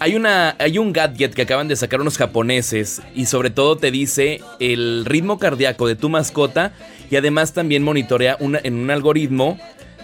hay, 0.00 0.16
una, 0.16 0.56
hay 0.58 0.78
un 0.78 0.92
gadget 0.92 1.32
que 1.32 1.42
acaban 1.42 1.68
de 1.68 1.76
sacar 1.76 2.00
unos 2.00 2.18
japoneses 2.18 3.02
y 3.14 3.26
sobre 3.26 3.50
todo 3.50 3.76
te 3.76 3.90
dice 3.92 4.40
el 4.58 5.04
ritmo 5.04 5.38
cardíaco 5.38 5.86
de 5.86 5.94
tu 5.94 6.08
mascota 6.08 6.72
y 7.08 7.14
además 7.16 7.52
también 7.52 7.82
monitorea 7.84 8.36
una- 8.40 8.60
en 8.64 8.74
un 8.74 8.90
algoritmo 8.90 9.58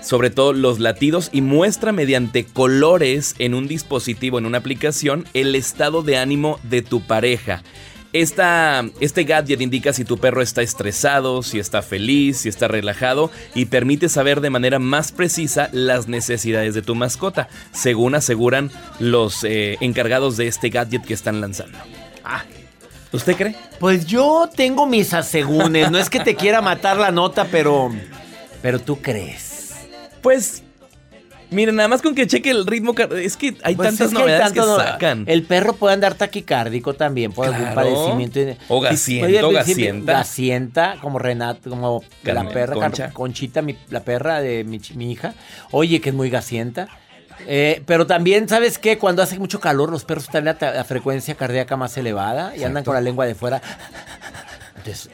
sobre 0.06 0.30
todo 0.30 0.52
los 0.52 0.78
latidos 0.78 1.30
y 1.32 1.40
muestra 1.40 1.90
mediante 1.90 2.44
colores 2.44 3.34
en 3.40 3.54
un 3.54 3.66
dispositivo, 3.66 4.38
en 4.38 4.46
una 4.46 4.58
aplicación, 4.58 5.26
el 5.34 5.56
estado 5.56 6.02
de 6.02 6.16
ánimo 6.16 6.60
de 6.62 6.82
tu 6.82 7.00
pareja. 7.00 7.64
Esta, 8.12 8.84
este 9.00 9.24
gadget 9.24 9.60
indica 9.60 9.92
si 9.92 10.04
tu 10.04 10.16
perro 10.16 10.42
está 10.42 10.62
estresado, 10.62 11.42
si 11.42 11.58
está 11.58 11.82
feliz, 11.82 12.38
si 12.38 12.48
está 12.48 12.68
relajado 12.68 13.32
y 13.52 13.64
permite 13.64 14.08
saber 14.08 14.40
de 14.40 14.48
manera 14.48 14.78
más 14.78 15.10
precisa 15.10 15.70
las 15.72 16.06
necesidades 16.06 16.74
de 16.74 16.82
tu 16.82 16.94
mascota, 16.94 17.48
según 17.72 18.14
aseguran 18.14 18.70
los 19.00 19.42
eh, 19.42 19.76
encargados 19.80 20.36
de 20.36 20.46
este 20.46 20.70
gadget 20.70 21.04
que 21.04 21.14
están 21.14 21.40
lanzando. 21.40 21.78
Ah. 22.24 22.44
¿Usted 23.12 23.36
cree? 23.36 23.56
Pues 23.80 24.06
yo 24.06 24.48
tengo 24.54 24.86
mis 24.86 25.14
asegúnes. 25.14 25.90
No 25.90 25.98
es 25.98 26.08
que 26.08 26.20
te 26.20 26.36
quiera 26.36 26.60
matar 26.60 26.98
la 26.98 27.10
nota, 27.10 27.46
pero. 27.50 27.90
Pero 28.62 28.78
tú 28.78 29.00
crees. 29.00 29.55
Pues. 30.26 30.64
Miren, 31.52 31.76
nada 31.76 31.88
más 31.88 32.02
con 32.02 32.16
que 32.16 32.26
cheque 32.26 32.50
el 32.50 32.66
ritmo. 32.66 32.92
Es 33.14 33.36
que 33.36 33.56
hay 33.62 33.76
Pues 33.76 33.90
tantas 33.90 34.08
es 34.08 34.12
que 34.12 34.18
hay 34.18 34.22
novedades 34.24 34.52
que, 34.52 34.60
sacan. 34.60 35.24
El 35.28 35.44
perro 35.44 35.74
puede 35.74 35.94
andar 35.94 36.14
taquicárdico 36.14 36.94
también 36.94 37.30
por 37.30 37.46
algún 37.46 37.60
Claro. 37.72 37.74
padecimiento. 37.76 38.40
O 38.66 38.80
gasiento, 38.80 39.50
gasienta. 39.52 40.12
Gasienta, 40.14 40.96
como 41.00 41.20
Renato, 41.20 41.70
como 41.70 42.02
la 42.24 42.48
perra, 42.48 42.74
Concha. 42.74 43.10
Conchita, 43.12 43.62
mi- 43.62 43.78
la 43.90 44.00
perra 44.00 44.40
de 44.40 44.64
mi, 44.64 44.80
hija. 45.12 45.34
Oye, 45.70 46.00
que 46.00 46.08
es 46.08 46.14
muy 46.16 46.30
gasienta. 46.30 46.88
Eh, 47.46 47.80
pero 47.86 48.08
también, 48.08 48.48
¿sabes 48.48 48.80
qué? 48.80 48.98
Cuando 48.98 49.22
hace 49.22 49.38
mucho 49.38 49.60
calor, 49.60 49.92
los 49.92 50.04
perros 50.04 50.24
están 50.24 50.46
la, 50.46 50.56
la 50.60 50.82
frecuencia 50.82 51.36
cardíaca 51.36 51.76
más 51.76 51.96
elevada 51.96 52.56
y 52.56 52.64
andan 52.64 52.82
con 52.82 52.94
la 52.94 53.00
lengua 53.00 53.24
de 53.24 53.36
fuera. 53.36 53.62
Entonces, 54.78 55.10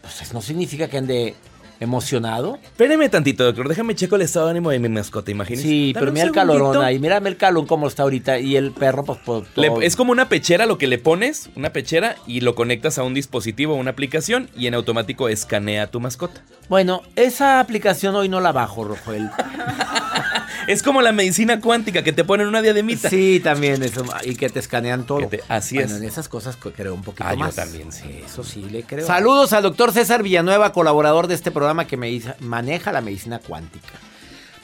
pues 0.00 0.32
no 0.34 0.42
significa 0.42 0.88
que 0.88 0.98
ande 0.98 1.34
emocionado. 1.82 2.58
Espéreme 2.62 3.08
tantito, 3.08 3.44
doctor. 3.44 3.68
Déjame 3.68 3.94
checo 3.94 4.16
el 4.16 4.22
estado 4.22 4.46
de 4.46 4.52
ánimo 4.52 4.70
de 4.70 4.78
mi 4.78 4.88
mascota, 4.88 5.30
imagínese. 5.30 5.62
Sí, 5.68 5.92
Dame 5.92 6.00
pero 6.00 6.12
mira 6.12 6.26
el 6.26 6.32
calorón 6.32 6.82
ahí. 6.82 6.98
Mírame 6.98 7.28
el 7.28 7.36
calón 7.36 7.66
como 7.66 7.86
está 7.88 8.02
ahorita. 8.04 8.38
Y 8.38 8.56
el 8.56 8.72
perro, 8.72 9.04
pues, 9.04 9.18
pues, 9.24 9.44
Le- 9.56 9.70
es 9.86 9.96
como 9.96 10.12
una 10.12 10.28
pechera 10.28 10.66
lo 10.66 10.78
que 10.78 10.86
le 10.86 10.98
pones, 10.98 11.50
una 11.56 11.70
pechera, 11.72 12.16
y 12.26 12.40
lo 12.40 12.54
conectas 12.54 12.98
a 12.98 13.02
un 13.02 13.14
dispositivo, 13.14 13.74
a 13.74 13.76
una 13.76 13.90
aplicación, 13.90 14.48
y 14.56 14.66
en 14.66 14.74
automático 14.74 15.28
escanea 15.28 15.84
a 15.84 15.86
tu 15.88 16.00
mascota. 16.00 16.42
Bueno, 16.68 17.02
esa 17.16 17.60
aplicación 17.60 18.14
hoy 18.14 18.28
no 18.28 18.40
la 18.40 18.52
bajo, 18.52 18.84
Rojoel. 18.84 19.28
Es 20.66 20.82
como 20.82 21.02
la 21.02 21.12
medicina 21.12 21.60
cuántica 21.60 22.02
que 22.02 22.12
te 22.12 22.24
ponen 22.24 22.46
una 22.46 22.62
diademita. 22.62 23.08
Sí, 23.10 23.40
también 23.42 23.82
eso. 23.82 24.04
Y 24.24 24.36
que 24.36 24.48
te 24.48 24.58
escanean 24.60 25.04
todo. 25.06 25.26
Te- 25.28 25.42
así 25.48 25.74
Bueno, 25.76 25.90
es. 25.96 26.00
en 26.02 26.04
esas 26.08 26.28
cosas 26.28 26.56
co- 26.56 26.72
creo 26.72 26.94
un 26.94 27.02
poquito 27.02 27.24
Ah, 27.26 27.32
yo 27.34 27.38
más. 27.40 27.54
también, 27.56 27.90
sí. 27.92 28.22
Eso 28.24 28.44
sí 28.44 28.66
le 28.70 28.82
creo. 28.84 29.06
Saludos 29.06 29.52
al 29.52 29.62
doctor 29.62 29.92
César 29.92 30.22
Villanueva, 30.22 30.72
colaborador 30.72 31.26
de 31.26 31.34
este 31.34 31.50
programa 31.50 31.86
que 31.86 31.96
me 31.96 32.08
dice- 32.08 32.34
maneja 32.40 32.92
la 32.92 33.00
medicina 33.00 33.38
cuántica. 33.38 33.88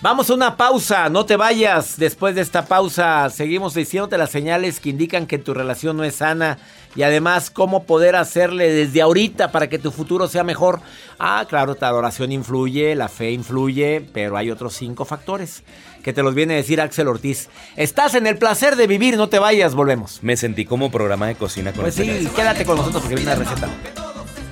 Vamos 0.00 0.30
a 0.30 0.34
una 0.34 0.56
pausa, 0.56 1.08
no 1.08 1.26
te 1.26 1.36
vayas. 1.36 1.98
Después 1.98 2.36
de 2.36 2.40
esta 2.40 2.66
pausa, 2.66 3.28
seguimos 3.30 3.74
diciéndote 3.74 4.16
las 4.16 4.30
señales 4.30 4.78
que 4.78 4.90
indican 4.90 5.26
que 5.26 5.38
tu 5.38 5.54
relación 5.54 5.96
no 5.96 6.04
es 6.04 6.14
sana 6.14 6.58
y 6.94 7.02
además 7.02 7.50
cómo 7.50 7.82
poder 7.82 8.14
hacerle 8.14 8.70
desde 8.70 9.02
ahorita 9.02 9.50
para 9.50 9.68
que 9.68 9.80
tu 9.80 9.90
futuro 9.90 10.28
sea 10.28 10.44
mejor. 10.44 10.80
Ah, 11.18 11.44
claro, 11.48 11.76
la 11.80 11.88
adoración 11.88 12.30
influye, 12.30 12.94
la 12.94 13.08
fe 13.08 13.32
influye, 13.32 14.08
pero 14.12 14.36
hay 14.36 14.52
otros 14.52 14.74
cinco 14.74 15.04
factores 15.04 15.64
que 16.04 16.12
te 16.12 16.22
los 16.22 16.32
viene 16.32 16.54
a 16.54 16.58
decir 16.58 16.80
Axel 16.80 17.08
Ortiz. 17.08 17.48
Estás 17.74 18.14
en 18.14 18.28
el 18.28 18.38
placer 18.38 18.76
de 18.76 18.86
vivir, 18.86 19.16
no 19.16 19.28
te 19.28 19.40
vayas, 19.40 19.74
volvemos. 19.74 20.22
Me 20.22 20.36
sentí 20.36 20.64
como 20.64 20.92
programa 20.92 21.26
de 21.26 21.34
cocina 21.34 21.72
con 21.72 21.82
Pues 21.82 21.98
este 21.98 22.20
sí, 22.20 22.28
quédate 22.36 22.64
con 22.64 22.76
nosotros 22.76 23.02
porque 23.02 23.16
viene 23.16 23.32
una 23.32 23.44
receta. 23.44 23.68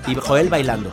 Y 0.08 0.16
Joel 0.16 0.48
bailando. 0.48 0.90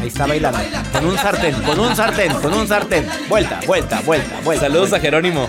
Ahí 0.00 0.08
está 0.08 0.26
bailando. 0.26 0.58
Con 0.92 1.06
un 1.06 1.16
sartén, 1.18 1.54
con 1.62 1.78
un 1.78 1.96
sartén, 1.96 2.32
con 2.34 2.52
un 2.54 2.68
sartén. 2.68 3.06
Vuelta, 3.28 3.60
vuelta, 3.66 4.00
vuelta, 4.02 4.40
vuelta. 4.42 4.66
Saludos 4.66 4.92
a 4.92 5.00
Jerónimo. 5.00 5.48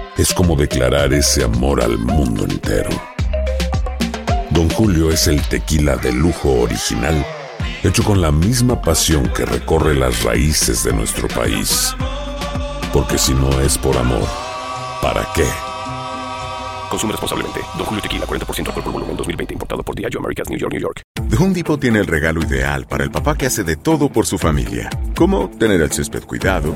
es 0.17 0.33
como 0.33 0.55
declarar 0.55 1.13
ese 1.13 1.43
amor 1.43 1.81
al 1.81 1.97
mundo 1.97 2.43
entero. 2.43 2.89
Don 4.49 4.69
Julio 4.69 5.09
es 5.09 5.27
el 5.27 5.41
tequila 5.41 5.95
de 5.95 6.11
lujo 6.11 6.61
original, 6.61 7.25
hecho 7.83 8.03
con 8.03 8.21
la 8.21 8.31
misma 8.31 8.81
pasión 8.81 9.31
que 9.33 9.45
recorre 9.45 9.95
las 9.95 10.23
raíces 10.23 10.83
de 10.83 10.93
nuestro 10.93 11.27
país. 11.29 11.95
Porque 12.91 13.17
si 13.17 13.33
no 13.33 13.61
es 13.61 13.77
por 13.77 13.97
amor, 13.97 14.27
¿para 15.01 15.25
qué? 15.33 15.45
Consume 16.89 17.13
responsablemente. 17.13 17.61
Don 17.77 17.85
Julio 17.85 18.01
Tequila, 18.01 18.25
40% 18.25 18.67
alcohol 18.67 18.83
por 18.83 18.93
volumen, 18.93 19.15
2020. 19.15 19.53
Importado 19.53 19.81
por 19.81 19.95
Diageo 19.95 20.19
Americas, 20.19 20.49
New 20.49 20.59
York, 20.59 20.73
New 20.73 20.81
York. 20.81 21.01
The 21.29 21.37
Home 21.37 21.53
Depot 21.53 21.79
tiene 21.79 21.99
el 21.99 22.07
regalo 22.07 22.41
ideal 22.41 22.85
para 22.85 23.05
el 23.05 23.11
papá 23.11 23.37
que 23.37 23.45
hace 23.45 23.63
de 23.63 23.77
todo 23.77 24.09
por 24.09 24.25
su 24.25 24.37
familia. 24.37 24.89
Como 25.15 25.49
tener 25.49 25.81
el 25.81 25.91
césped 25.91 26.23
cuidado 26.23 26.75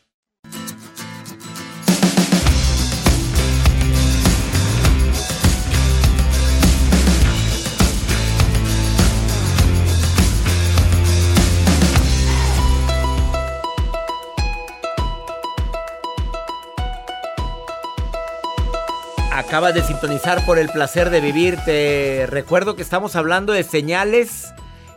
Acabas 19.51 19.73
de 19.73 19.83
sintonizar 19.83 20.45
por 20.45 20.57
el 20.57 20.69
placer 20.69 21.09
de 21.09 21.19
vivir. 21.19 21.59
Te 21.65 22.25
recuerdo 22.25 22.77
que 22.77 22.81
estamos 22.81 23.17
hablando 23.17 23.51
de 23.51 23.65
señales 23.65 24.53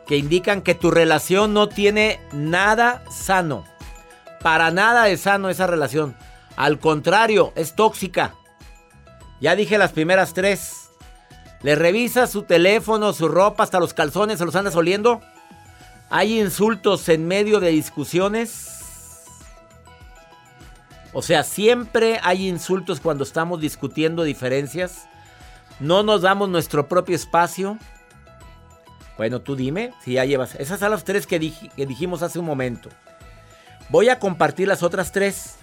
que 0.06 0.16
indican 0.16 0.62
que 0.62 0.76
tu 0.76 0.92
relación 0.92 1.52
no 1.52 1.68
tiene 1.68 2.20
nada 2.30 3.02
sano. 3.10 3.64
Para 4.42 4.70
nada 4.70 5.08
es 5.08 5.22
sano 5.22 5.48
esa 5.48 5.66
relación. 5.66 6.14
Al 6.54 6.78
contrario, 6.78 7.52
es 7.56 7.74
tóxica. 7.74 8.36
Ya 9.40 9.56
dije 9.56 9.76
las 9.76 9.90
primeras 9.90 10.34
tres. 10.34 10.88
Le 11.62 11.74
revisas 11.74 12.30
su 12.30 12.44
teléfono, 12.44 13.12
su 13.12 13.26
ropa, 13.26 13.64
hasta 13.64 13.80
los 13.80 13.92
calzones, 13.92 14.38
se 14.38 14.44
los 14.44 14.54
andas 14.54 14.76
oliendo. 14.76 15.20
Hay 16.10 16.38
insultos 16.38 17.08
en 17.08 17.26
medio 17.26 17.58
de 17.58 17.70
discusiones. 17.70 18.83
O 21.14 21.22
sea, 21.22 21.44
siempre 21.44 22.18
hay 22.24 22.48
insultos 22.48 22.98
cuando 22.98 23.22
estamos 23.22 23.60
discutiendo 23.60 24.24
diferencias. 24.24 25.08
No 25.78 26.02
nos 26.02 26.22
damos 26.22 26.48
nuestro 26.48 26.88
propio 26.88 27.14
espacio. 27.14 27.78
Bueno, 29.16 29.40
tú 29.40 29.54
dime 29.54 29.94
si 30.02 30.14
ya 30.14 30.24
llevas. 30.24 30.56
Esas 30.56 30.80
son 30.80 30.90
las 30.90 31.04
tres 31.04 31.28
que, 31.28 31.38
que 31.76 31.86
dijimos 31.86 32.22
hace 32.22 32.40
un 32.40 32.44
momento. 32.44 32.88
Voy 33.90 34.08
a 34.08 34.18
compartir 34.18 34.66
las 34.66 34.82
otras 34.82 35.12
tres. 35.12 35.56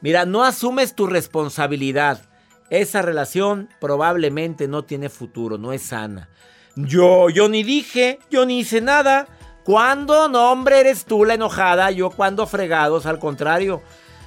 Mira, 0.00 0.26
no 0.26 0.42
asumes 0.42 0.96
tu 0.96 1.06
responsabilidad. 1.06 2.20
Esa 2.68 3.00
relación 3.00 3.68
probablemente 3.80 4.66
no 4.66 4.82
tiene 4.82 5.08
futuro, 5.08 5.56
no 5.56 5.72
es 5.72 5.82
sana. 5.82 6.28
Yo, 6.74 7.30
yo 7.30 7.48
ni 7.48 7.62
dije, 7.62 8.18
yo 8.28 8.44
ni 8.44 8.58
hice 8.58 8.80
nada. 8.80 9.28
¿Cuándo? 9.62 10.28
No, 10.28 10.50
hombre, 10.50 10.80
eres 10.80 11.04
tú 11.04 11.24
la 11.24 11.34
enojada. 11.34 11.92
Yo 11.92 12.10
cuando 12.10 12.46
fregados, 12.48 13.06
al 13.06 13.20
contrario. 13.20 13.82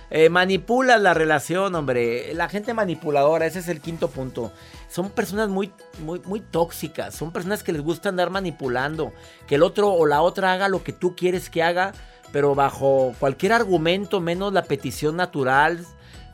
Eh, 0.10 0.30
la 0.30 1.14
relación, 1.14 1.76
hombre. 1.76 2.34
La 2.34 2.50
gente 2.50 2.74
manipuladora, 2.74 3.46
ese 3.46 3.60
es 3.60 3.68
el 3.68 3.82
quinto 3.82 4.10
punto. 4.10 4.52
Son 4.90 5.10
personas 5.10 5.50
muy, 5.50 5.72
muy, 6.00 6.22
muy 6.26 6.40
tóxicas. 6.40 7.14
Son 7.14 7.32
personas 7.32 7.64
que 7.64 7.74
les 7.74 7.82
gusta 7.82 8.10
andar 8.10 8.30
manipulando. 8.30 9.12
Que 9.48 9.56
el 9.56 9.64
otro 9.64 9.90
o 9.90 10.06
la 10.06 10.22
otra 10.22 10.54
haga 10.54 10.70
lo 10.70 10.84
que 10.84 10.94
tú 10.94 11.16
quieres 11.16 11.50
que 11.50 11.64
haga, 11.64 11.94
pero 12.32 12.56
bajo 12.56 13.14
cualquier 13.20 13.54
argumento, 13.54 14.22
menos 14.22 14.54
la 14.54 14.64
petición 14.64 15.18
natural, 15.18 15.86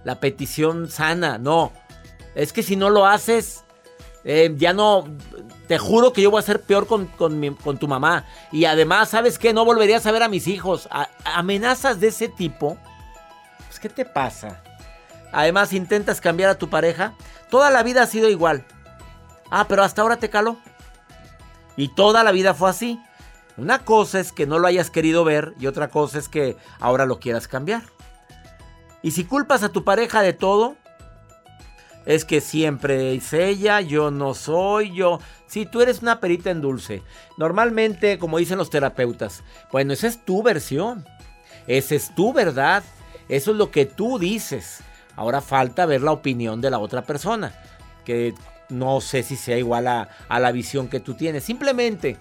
la 0.03 0.19
petición 0.19 0.89
sana. 0.89 1.37
No. 1.37 1.71
Es 2.35 2.53
que 2.53 2.63
si 2.63 2.75
no 2.75 2.89
lo 2.91 3.07
haces, 3.07 3.63
eh, 4.23 4.53
ya 4.55 4.73
no. 4.73 5.05
Te 5.67 5.79
juro 5.79 6.13
que 6.13 6.21
yo 6.21 6.29
voy 6.29 6.39
a 6.39 6.43
ser 6.43 6.61
peor 6.61 6.85
con, 6.85 7.07
con, 7.07 7.77
tu 7.79 7.87
mamá. 7.87 8.25
Y 8.51 8.65
además, 8.65 9.09
¿sabes 9.09 9.39
qué? 9.39 9.53
No 9.53 9.65
volverías 9.65 10.05
a 10.05 10.11
ver 10.11 10.21
a 10.21 10.29
mis 10.29 10.47
hijos. 10.47 10.87
amenazas 11.25 11.99
de 11.99 12.07
ese 12.07 12.27
tipo 12.27 12.77
¿qué 13.83 13.89
te 13.89 14.05
pasa? 14.05 14.63
Además, 15.33 15.73
intentas 15.73 16.21
cambiar 16.21 16.49
a 16.49 16.57
tu 16.57 16.69
pareja. 16.69 17.15
Toda 17.49 17.69
la 17.69 17.83
vida 17.83 18.03
ha 18.03 18.07
sido 18.07 18.29
igual. 18.29 18.63
Ah, 19.51 19.65
pero 19.67 19.83
hasta 19.83 20.01
ahora 20.01 20.15
te 20.15 20.29
caló. 20.29 20.57
Y 21.75 21.89
toda 21.89 22.23
la 22.23 22.31
vida 22.31 22.53
fue 22.53 22.69
así. 22.69 22.97
Una 23.57 23.79
cosa 23.79 24.21
es 24.21 24.31
que 24.31 24.47
no 24.47 24.57
lo 24.57 24.67
hayas 24.67 24.89
querido 24.89 25.25
ver 25.25 25.53
y 25.59 25.67
otra 25.67 25.89
cosa 25.89 26.17
es 26.17 26.29
que 26.29 26.55
ahora 26.79 27.05
lo 27.05 27.19
quieras 27.19 27.49
cambiar. 27.49 27.83
Y 29.01 29.11
si 29.11 29.25
culpas 29.25 29.63
a 29.63 29.69
tu 29.69 29.83
pareja 29.83 30.21
de 30.21 30.31
todo, 30.31 30.77
es 32.05 32.23
que 32.23 32.39
siempre 32.39 33.13
es 33.13 33.33
ella, 33.33 33.81
yo 33.81 34.11
no 34.11 34.33
soy, 34.33 34.95
yo... 34.95 35.19
Si 35.47 35.65
tú 35.65 35.81
eres 35.81 36.01
una 36.01 36.21
perita 36.21 36.51
en 36.51 36.61
dulce, 36.61 37.03
normalmente, 37.37 38.17
como 38.17 38.37
dicen 38.37 38.57
los 38.57 38.69
terapeutas, 38.69 39.43
bueno, 39.73 39.91
esa 39.91 40.07
es 40.07 40.23
tu 40.23 40.41
versión, 40.41 41.05
esa 41.67 41.95
es 41.95 42.15
tu 42.15 42.31
verdad. 42.31 42.81
Eso 43.33 43.49
es 43.49 43.57
lo 43.57 43.71
que 43.71 43.87
tú 43.87 44.19
dices. 44.19 44.81
Ahora 45.15 45.41
falta 45.41 45.87
ver 45.87 46.01
la 46.01 46.11
opinión 46.11 46.61
de 46.61 46.69
la 46.69 46.77
otra 46.77 47.01
persona, 47.01 47.51
que 48.05 48.35
no 48.69 49.01
sé 49.01 49.23
si 49.23 49.35
sea 49.37 49.57
igual 49.57 49.87
a, 49.87 50.07
la 50.29 50.51
visión 50.51 50.87
que 50.87 50.99
tú 50.99 51.15
tienes. 51.15 51.43
Simplemente, 51.43 52.17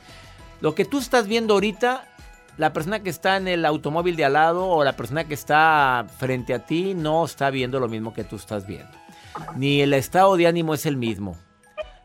lo 0.62 0.74
que 0.74 0.86
tú 0.86 1.00
estás 1.00 1.26
viendo 1.26 1.52
ahorita, 1.52 2.08
la 2.56 2.72
persona 2.72 3.00
que 3.00 3.10
está 3.10 3.36
en 3.36 3.46
el 3.46 3.66
automóvil 3.66 4.16
de 4.16 4.24
al 4.24 4.32
lado 4.32 4.66
o 4.66 4.84
la 4.84 4.96
persona 4.96 5.24
que 5.24 5.34
está 5.34 6.06
frente 6.16 6.54
a 6.54 6.64
ti 6.64 6.94
no 6.94 7.26
está 7.26 7.50
viendo 7.50 7.78
lo 7.78 7.88
mismo 7.88 8.14
que 8.14 8.24
tú 8.24 8.36
estás 8.36 8.66
viendo. 8.66 8.92
Ni 9.54 9.82
el 9.82 9.92
estado 9.92 10.38
de 10.38 10.46
ánimo 10.46 10.72
es 10.72 10.86
el 10.86 10.96
mismo. 10.96 11.36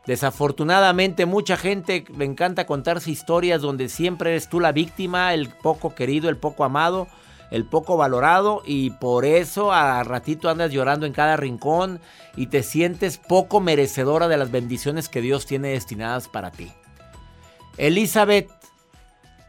Desafortunadamente 0.06 1.26
mucha 1.26 1.56
gente 1.56 2.04
le 2.18 2.26
encanta 2.26 2.66
contarse 2.66 3.10
historias 3.10 3.62
donde 3.62 3.88
siempre 3.88 4.32
eres 4.32 4.50
tú 4.50 4.60
la 4.60 4.74
víctima, 4.74 5.34
el 5.34 5.48
poco 5.48 5.96
querido, 5.96 6.28
el 6.28 6.36
poco 6.36 6.66
amado 6.66 7.08
el 7.52 7.66
poco 7.66 7.98
valorado 7.98 8.62
y 8.66 8.92
por 8.92 9.26
eso 9.26 9.72
a 9.72 10.04
ratito 10.04 10.50
andas 10.50 10.72
llorando 10.72 11.06
en 11.06 11.14
cada 11.14 11.38
rincón 11.38 12.00
y 12.36 12.48
te 12.48 12.64
sientes 12.64 13.18
poco 13.18 13.60
merecedora 13.60 14.28
de 14.28 14.38
las 14.38 14.52
bendiciones 14.52 15.10
que 15.10 15.22
Dios 15.22 15.46
tiene 15.46 15.70
destinadas 15.70 16.28
para 16.28 16.52
ti. 16.52 16.72
Elizabeth, 17.78 18.50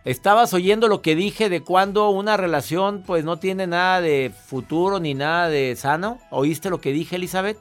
¿estabas 0.04 0.54
oyendo 0.54 0.88
lo 0.88 1.02
que 1.02 1.16
dije 1.16 1.48
de 1.48 1.62
cuando 1.62 2.10
una 2.10 2.36
relación 2.36 3.02
pues 3.06 3.24
no 3.24 3.38
tiene 3.38 3.66
nada 3.66 4.00
de 4.00 4.30
futuro 4.46 5.00
ni 5.00 5.14
nada 5.14 5.48
de 5.48 5.74
sano? 5.76 6.18
¿Oíste 6.30 6.70
lo 6.70 6.80
que 6.80 6.92
dije, 6.92 7.16
Elizabeth? 7.16 7.58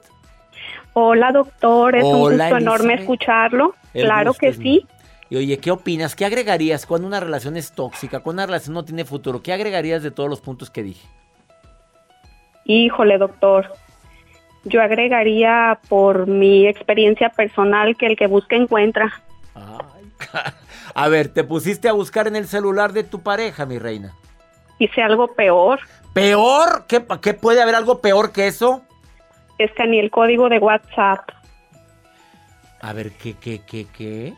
Hola, 0.93 1.31
doctor, 1.31 1.95
es 1.95 2.03
un 2.03 2.21
gusto 2.21 2.57
enorme 2.57 2.95
escucharlo. 2.95 3.75
claro 3.93 4.33
que 4.33 4.53
sí. 4.53 4.85
Y 5.29 5.35
oye, 5.35 5.57
¿qué 5.59 5.71
opinas? 5.71 6.15
¿Qué 6.15 6.25
agregarías 6.25 6.85
cuando 6.85 7.07
una 7.07 7.19
relación 7.19 7.57
es 7.57 7.73
tóxica, 7.73 8.21
cuando 8.21 8.43
una 8.43 8.47
relación 8.47 8.73
no 8.73 8.85
tiene 8.85 9.03
futuro? 9.03 9.41
¿Qué 9.41 9.51
agregarías 9.51 10.03
de 10.03 10.11
todos 10.11 10.29
los 10.29 10.39
puntos 10.39 10.69
que 10.69 10.83
dije? 10.83 11.07
Híjole, 12.65 13.17
doctor. 13.17 13.73
Yo 14.63 14.81
agregaría 14.81 15.79
por 15.89 16.27
mi 16.27 16.67
experiencia 16.67 17.29
personal 17.29 17.95
que 17.97 18.05
el 18.05 18.17
que 18.17 18.27
busca 18.27 18.55
encuentra. 18.55 19.21
a 20.93 21.07
ver, 21.07 21.29
¿te 21.29 21.43
pusiste 21.43 21.89
a 21.89 21.93
buscar 21.93 22.27
en 22.27 22.35
el 22.35 22.47
celular 22.47 22.93
de 22.93 23.03
tu 23.03 23.21
pareja, 23.21 23.65
mi 23.65 23.79
reina? 23.79 24.13
Hice 24.79 25.01
algo 25.01 25.33
peor. 25.33 25.79
¿Peor? 26.13 26.85
¿Qué, 26.87 27.05
qué 27.21 27.33
puede 27.33 27.61
haber 27.61 27.75
algo 27.75 28.01
peor 28.01 28.31
que 28.31 28.47
eso? 28.47 28.81
Escaneé 29.57 30.01
el 30.01 30.11
código 30.11 30.49
de 30.49 30.59
WhatsApp. 30.59 31.29
A 32.81 32.93
ver, 32.93 33.11
¿qué, 33.11 33.35
qué, 33.35 33.61
qué, 33.65 33.87
qué? 33.95 34.33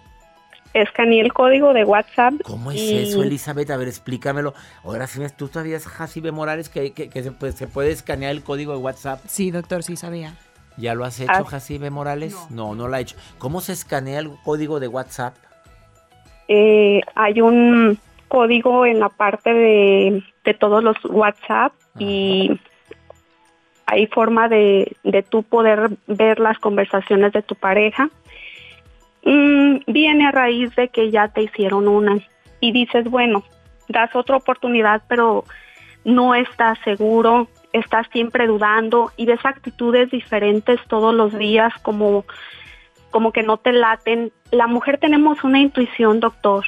Escaneé 0.73 1.21
el 1.21 1.33
código 1.33 1.73
de 1.73 1.83
WhatsApp. 1.83 2.35
¿Cómo 2.43 2.71
es 2.71 2.81
eso, 2.81 3.23
Elizabeth? 3.23 3.69
A 3.71 3.77
ver, 3.77 3.87
explícamelo. 3.87 4.53
Ahora 4.83 5.07
sí, 5.07 5.21
tú 5.37 5.47
sabías, 5.47 5.87
Jacibe 5.87 6.31
Morales, 6.31 6.69
que, 6.69 6.93
pues, 7.39 7.55
se, 7.55 7.67
puede 7.67 7.91
escanear 7.91 8.31
el 8.31 8.43
código 8.43 8.73
de 8.73 8.79
WhatsApp. 8.79 9.21
Sí, 9.27 9.51
doctor, 9.51 9.83
sí 9.83 9.95
sabía. 9.95 10.35
¿Ya 10.77 10.93
lo 10.95 11.03
has 11.03 11.19
hecho, 11.19 11.31
ah. 11.33 11.43
Jacibe 11.43 11.89
Morales? 11.89 12.35
No. 12.49 12.75
no, 12.75 12.87
lo 12.87 12.95
ha 12.95 12.99
hecho. 12.99 13.17
¿Cómo 13.37 13.61
se 13.61 13.73
escanea 13.73 14.19
el 14.19 14.31
código 14.43 14.79
de 14.79 14.87
WhatsApp? 14.87 15.35
Eh, 16.47 17.01
hay 17.15 17.41
un 17.41 17.99
código 18.27 18.85
en 18.85 18.99
la 18.99 19.09
parte 19.09 19.53
de, 19.53 20.23
todos 20.59 20.83
los 20.83 20.97
WhatsApp 21.05 21.73
y 21.99 22.59
hay 23.85 24.07
forma 24.07 24.47
de, 24.47 24.95
de 25.03 25.21
tú 25.21 25.43
poder 25.43 25.91
ver 26.07 26.39
las 26.39 26.57
conversaciones 26.57 27.33
de 27.33 27.43
tu 27.43 27.53
pareja 27.53 28.09
Mm, 29.23 29.79
viene 29.87 30.27
a 30.27 30.31
raíz 30.31 30.75
de 30.75 30.89
que 30.89 31.11
ya 31.11 31.27
te 31.27 31.43
hicieron 31.43 31.87
una 31.87 32.17
y 32.59 32.71
dices, 32.71 33.05
bueno, 33.09 33.43
das 33.87 34.15
otra 34.15 34.37
oportunidad, 34.37 35.03
pero 35.07 35.43
no 36.03 36.35
estás 36.35 36.79
seguro, 36.83 37.47
estás 37.73 38.07
siempre 38.11 38.47
dudando 38.47 39.11
y 39.17 39.25
ves 39.25 39.39
actitudes 39.43 40.09
diferentes 40.11 40.79
todos 40.87 41.13
los 41.13 41.37
días 41.37 41.73
como 41.81 42.25
como 43.11 43.31
que 43.31 43.41
no 43.41 43.57
te 43.57 43.73
laten. 43.73 44.31
La 44.51 44.67
mujer 44.67 44.99
tenemos 44.99 45.43
una 45.43 45.59
intuición, 45.59 46.19
doctor. 46.19 46.65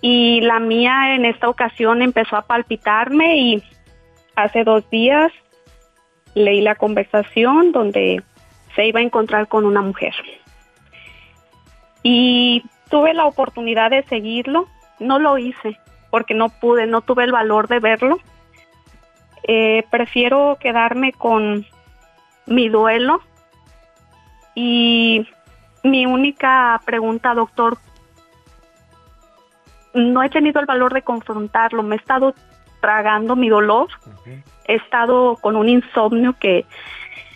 Y 0.00 0.40
la 0.40 0.58
mía 0.58 1.14
en 1.14 1.24
esta 1.24 1.48
ocasión 1.48 2.02
empezó 2.02 2.36
a 2.36 2.46
palpitarme 2.46 3.36
y 3.38 3.62
hace 4.34 4.64
dos 4.64 4.88
días 4.90 5.30
leí 6.34 6.62
la 6.62 6.74
conversación 6.74 7.72
donde 7.72 8.22
se 8.74 8.86
iba 8.86 9.00
a 9.00 9.02
encontrar 9.02 9.48
con 9.48 9.66
una 9.66 9.82
mujer. 9.82 10.14
Y 12.02 12.64
tuve 12.88 13.14
la 13.14 13.26
oportunidad 13.26 13.90
de 13.90 14.02
seguirlo, 14.04 14.66
no 14.98 15.18
lo 15.18 15.38
hice 15.38 15.78
porque 16.10 16.34
no 16.34 16.48
pude, 16.48 16.86
no 16.86 17.00
tuve 17.00 17.24
el 17.24 17.32
valor 17.32 17.68
de 17.68 17.78
verlo. 17.78 18.18
Eh, 19.44 19.84
prefiero 19.90 20.58
quedarme 20.60 21.12
con 21.12 21.64
mi 22.46 22.68
duelo 22.68 23.20
y 24.54 25.26
mi 25.82 26.04
única 26.04 26.80
pregunta, 26.84 27.32
doctor, 27.34 27.78
no 29.94 30.22
he 30.22 30.28
tenido 30.28 30.60
el 30.60 30.66
valor 30.66 30.92
de 30.92 31.02
confrontarlo, 31.02 31.82
me 31.82 31.96
he 31.96 31.98
estado 31.98 32.34
tragando 32.80 33.34
mi 33.34 33.48
dolor, 33.48 33.88
he 34.66 34.74
estado 34.74 35.36
con 35.36 35.56
un 35.56 35.68
insomnio 35.68 36.36
que... 36.38 36.66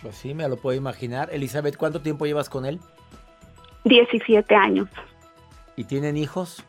Pues 0.01 0.15
sí, 0.15 0.33
me 0.33 0.47
lo 0.47 0.57
puedo 0.57 0.77
imaginar. 0.77 1.29
Elizabeth, 1.31 1.77
¿cuánto 1.77 2.01
tiempo 2.01 2.25
llevas 2.25 2.49
con 2.49 2.65
él? 2.65 2.79
17 3.85 4.55
años. 4.55 4.89
¿Y 5.77 5.85
tienen 5.85 6.17
hijos? 6.17 6.65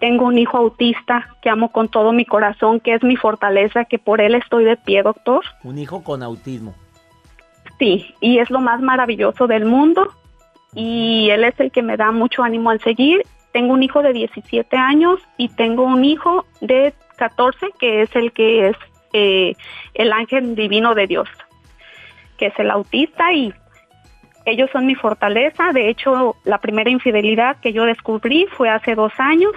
Tengo 0.00 0.26
un 0.26 0.38
hijo 0.38 0.56
autista 0.56 1.36
que 1.42 1.50
amo 1.50 1.72
con 1.72 1.88
todo 1.88 2.12
mi 2.12 2.24
corazón, 2.24 2.80
que 2.80 2.94
es 2.94 3.02
mi 3.02 3.16
fortaleza, 3.16 3.84
que 3.84 3.98
por 3.98 4.20
él 4.20 4.34
estoy 4.34 4.64
de 4.64 4.76
pie, 4.76 5.02
doctor. 5.02 5.44
Un 5.64 5.78
hijo 5.78 6.02
con 6.04 6.22
autismo. 6.22 6.74
Sí, 7.78 8.14
y 8.20 8.38
es 8.38 8.50
lo 8.50 8.60
más 8.60 8.80
maravilloso 8.80 9.46
del 9.46 9.64
mundo 9.64 10.12
y 10.74 11.30
él 11.30 11.44
es 11.44 11.58
el 11.58 11.70
que 11.70 11.82
me 11.82 11.96
da 11.96 12.12
mucho 12.12 12.42
ánimo 12.42 12.70
al 12.70 12.80
seguir. 12.80 13.22
Tengo 13.52 13.72
un 13.72 13.82
hijo 13.82 14.02
de 14.02 14.12
17 14.12 14.76
años 14.76 15.20
y 15.36 15.48
tengo 15.48 15.84
un 15.84 16.04
hijo 16.04 16.44
de 16.60 16.94
14 17.16 17.72
que 17.78 18.02
es 18.02 18.14
el 18.14 18.32
que 18.32 18.68
es 18.68 18.76
eh, 19.12 19.54
el 19.94 20.12
ángel 20.12 20.54
divino 20.54 20.94
de 20.94 21.06
Dios, 21.06 21.28
que 22.36 22.46
es 22.46 22.58
el 22.58 22.70
autista 22.70 23.32
y 23.32 23.52
ellos 24.50 24.70
son 24.72 24.86
mi 24.86 24.94
fortaleza. 24.94 25.72
De 25.72 25.88
hecho, 25.88 26.36
la 26.44 26.58
primera 26.58 26.90
infidelidad 26.90 27.56
que 27.60 27.72
yo 27.72 27.84
descubrí 27.84 28.46
fue 28.56 28.70
hace 28.70 28.94
dos 28.94 29.12
años. 29.18 29.52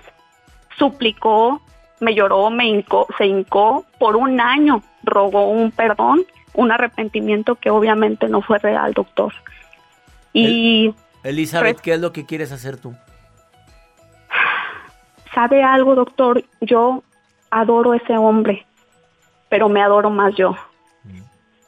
Suplicó, 0.78 1.62
me 2.00 2.16
lloró, 2.16 2.50
me 2.50 2.66
hincó, 2.66 3.08
se 3.18 3.26
hincó 3.26 3.86
por 4.00 4.16
un 4.16 4.40
año, 4.40 4.82
rogó 5.04 5.50
un 5.50 5.72
perdón, 5.72 6.26
un 6.54 6.72
arrepentimiento 6.72 7.56
que 7.56 7.70
obviamente 7.70 8.28
no 8.28 8.42
fue 8.42 8.60
real, 8.60 8.94
doctor. 8.94 9.34
Y 10.34 10.94
Elizabeth, 11.24 11.80
¿qué 11.80 11.94
es 11.94 12.00
lo 12.00 12.12
que 12.12 12.26
quieres 12.26 12.52
hacer 12.52 12.78
tú? 12.78 12.96
¿Sabe 15.34 15.64
algo, 15.64 15.96
doctor? 15.96 16.44
Yo 16.60 17.04
adoro 17.50 17.92
a 17.92 17.98
ese 17.98 18.18
hombre, 18.18 18.66
pero 19.50 19.70
me 19.70 19.82
adoro 19.82 20.10
más 20.10 20.34
yo. 20.36 20.56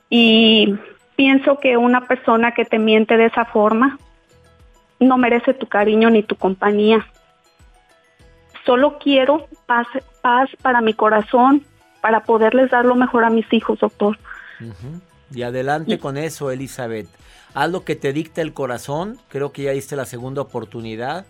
Y 0.10 0.76
pienso 1.16 1.60
que 1.60 1.78
una 1.78 2.08
persona 2.08 2.54
que 2.54 2.66
te 2.66 2.80
miente 2.80 3.18
de 3.18 3.26
esa 3.26 3.46
forma 3.46 4.00
no 5.00 5.18
merece 5.18 5.54
tu 5.54 5.68
cariño 5.68 6.10
ni 6.10 6.24
tu 6.24 6.36
compañía. 6.36 7.06
Solo 8.66 8.98
quiero 8.98 9.48
paz, 9.66 9.88
paz 10.22 10.50
para 10.62 10.82
mi 10.82 10.94
corazón, 10.94 11.64
para 12.02 12.22
poderles 12.22 12.72
dar 12.72 12.86
lo 12.86 12.96
mejor 12.96 13.26
a 13.26 13.30
mis 13.30 13.52
hijos, 13.52 13.80
doctor. 13.80 14.18
Y 15.34 15.44
adelante 15.44 16.00
con 16.00 16.18
eso, 16.18 16.52
Elizabeth. 16.52 17.08
Haz 17.54 17.70
lo 17.70 17.84
que 17.84 17.96
te 17.96 18.14
dicta 18.14 18.42
el 18.42 18.54
corazón. 18.54 19.18
Creo 19.30 19.52
que 19.52 19.64
ya 19.64 19.72
diste 19.72 19.96
la 19.96 20.06
segunda 20.06 20.42
oportunidad. 20.42 21.26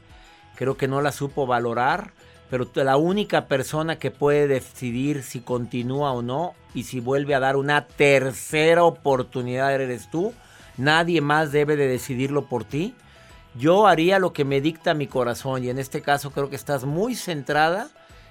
Creo 0.56 0.78
que 0.78 0.88
no 0.88 1.02
la 1.02 1.12
supo 1.12 1.48
valorar. 1.48 2.12
Pero 2.54 2.68
la 2.84 2.98
única 2.98 3.48
persona 3.48 3.98
que 3.98 4.12
puede 4.12 4.48
decidir 4.48 5.24
si 5.24 5.40
continúa 5.40 6.12
o 6.12 6.22
no 6.22 6.54
y 6.76 6.84
si 6.84 7.00
vuelve 7.00 7.34
a 7.34 7.40
dar 7.40 7.56
una 7.56 7.88
tercera 7.88 8.84
oportunidad 8.84 9.74
eres 9.74 10.12
tú. 10.12 10.36
Nadie 10.78 11.20
más 11.20 11.52
debe 11.52 11.76
de 11.76 11.88
decidirlo 11.88 12.46
por 12.46 12.64
ti. 12.64 12.94
Yo 13.56 13.88
haría 13.88 14.20
lo 14.20 14.34
que 14.34 14.46
me 14.46 14.62
dicta 14.62 14.94
mi 14.94 15.08
corazón 15.08 15.64
y 15.64 15.72
en 15.72 15.80
este 15.80 16.04
caso 16.04 16.30
creo 16.30 16.52
que 16.52 16.56
estás 16.56 16.84
muy 16.84 17.16
centrada 17.16 17.90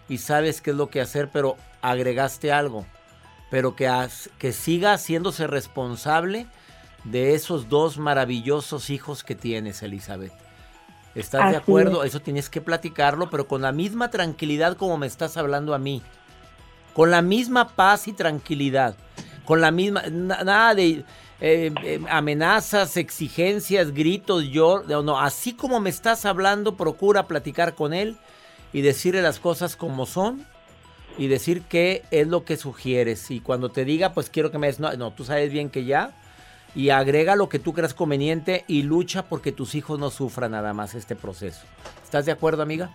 y 0.08 0.18
sabes 0.18 0.60
qué 0.60 0.70
es 0.70 0.76
lo 0.76 0.88
que 0.88 1.00
hacer, 1.00 1.28
pero 1.32 1.56
agregaste 1.80 2.52
algo. 2.52 2.86
Pero 3.50 3.74
que, 3.74 3.90
que 4.38 4.52
siga 4.52 4.92
haciéndose 4.92 5.48
responsable 5.48 6.46
de 7.02 7.34
esos 7.34 7.68
dos 7.68 7.98
maravillosos 7.98 8.88
hijos 8.88 9.24
que 9.24 9.34
tienes, 9.34 9.82
Elizabeth. 9.82 10.32
¿Estás 11.14 11.50
de 11.50 11.56
acuerdo? 11.56 12.04
Eso 12.04 12.20
tienes 12.20 12.48
que 12.48 12.60
platicarlo, 12.60 13.28
pero 13.28 13.46
con 13.46 13.62
la 13.62 13.72
misma 13.72 14.10
tranquilidad 14.10 14.76
como 14.76 14.96
me 14.96 15.06
estás 15.06 15.36
hablando 15.36 15.74
a 15.74 15.78
mí. 15.78 16.02
Con 16.94 17.10
la 17.10 17.22
misma 17.22 17.68
paz 17.68 18.08
y 18.08 18.12
tranquilidad. 18.12 18.96
Con 19.44 19.60
la 19.60 19.70
misma... 19.70 20.02
nada 20.08 20.74
de 20.74 21.04
eh, 21.40 21.72
eh, 21.82 22.00
amenazas, 22.08 22.96
exigencias, 22.96 23.92
gritos, 23.92 24.44
yo... 24.44 24.82
No, 24.84 25.20
así 25.20 25.52
como 25.52 25.80
me 25.80 25.90
estás 25.90 26.24
hablando, 26.24 26.76
procura 26.76 27.26
platicar 27.26 27.74
con 27.74 27.92
él 27.92 28.16
y 28.72 28.80
decirle 28.80 29.20
las 29.20 29.38
cosas 29.38 29.76
como 29.76 30.06
son 30.06 30.46
y 31.18 31.26
decir 31.26 31.62
qué 31.68 32.04
es 32.10 32.26
lo 32.26 32.44
que 32.44 32.56
sugieres. 32.56 33.30
Y 33.30 33.40
cuando 33.40 33.68
te 33.68 33.84
diga, 33.84 34.14
pues 34.14 34.30
quiero 34.30 34.50
que 34.50 34.58
me 34.58 34.68
des... 34.68 34.80
No, 34.80 34.92
no 34.94 35.10
tú 35.12 35.24
sabes 35.24 35.52
bien 35.52 35.68
que 35.68 35.84
ya 35.84 36.14
y 36.74 36.90
agrega 36.90 37.36
lo 37.36 37.48
que 37.48 37.58
tú 37.58 37.72
creas 37.72 37.94
conveniente 37.94 38.64
y 38.66 38.82
lucha 38.82 39.24
porque 39.28 39.52
tus 39.52 39.74
hijos 39.74 39.98
no 39.98 40.10
sufran 40.10 40.52
nada 40.52 40.72
más 40.72 40.94
este 40.94 41.16
proceso. 41.16 41.66
¿Estás 42.02 42.26
de 42.26 42.32
acuerdo, 42.32 42.62
amiga? 42.62 42.90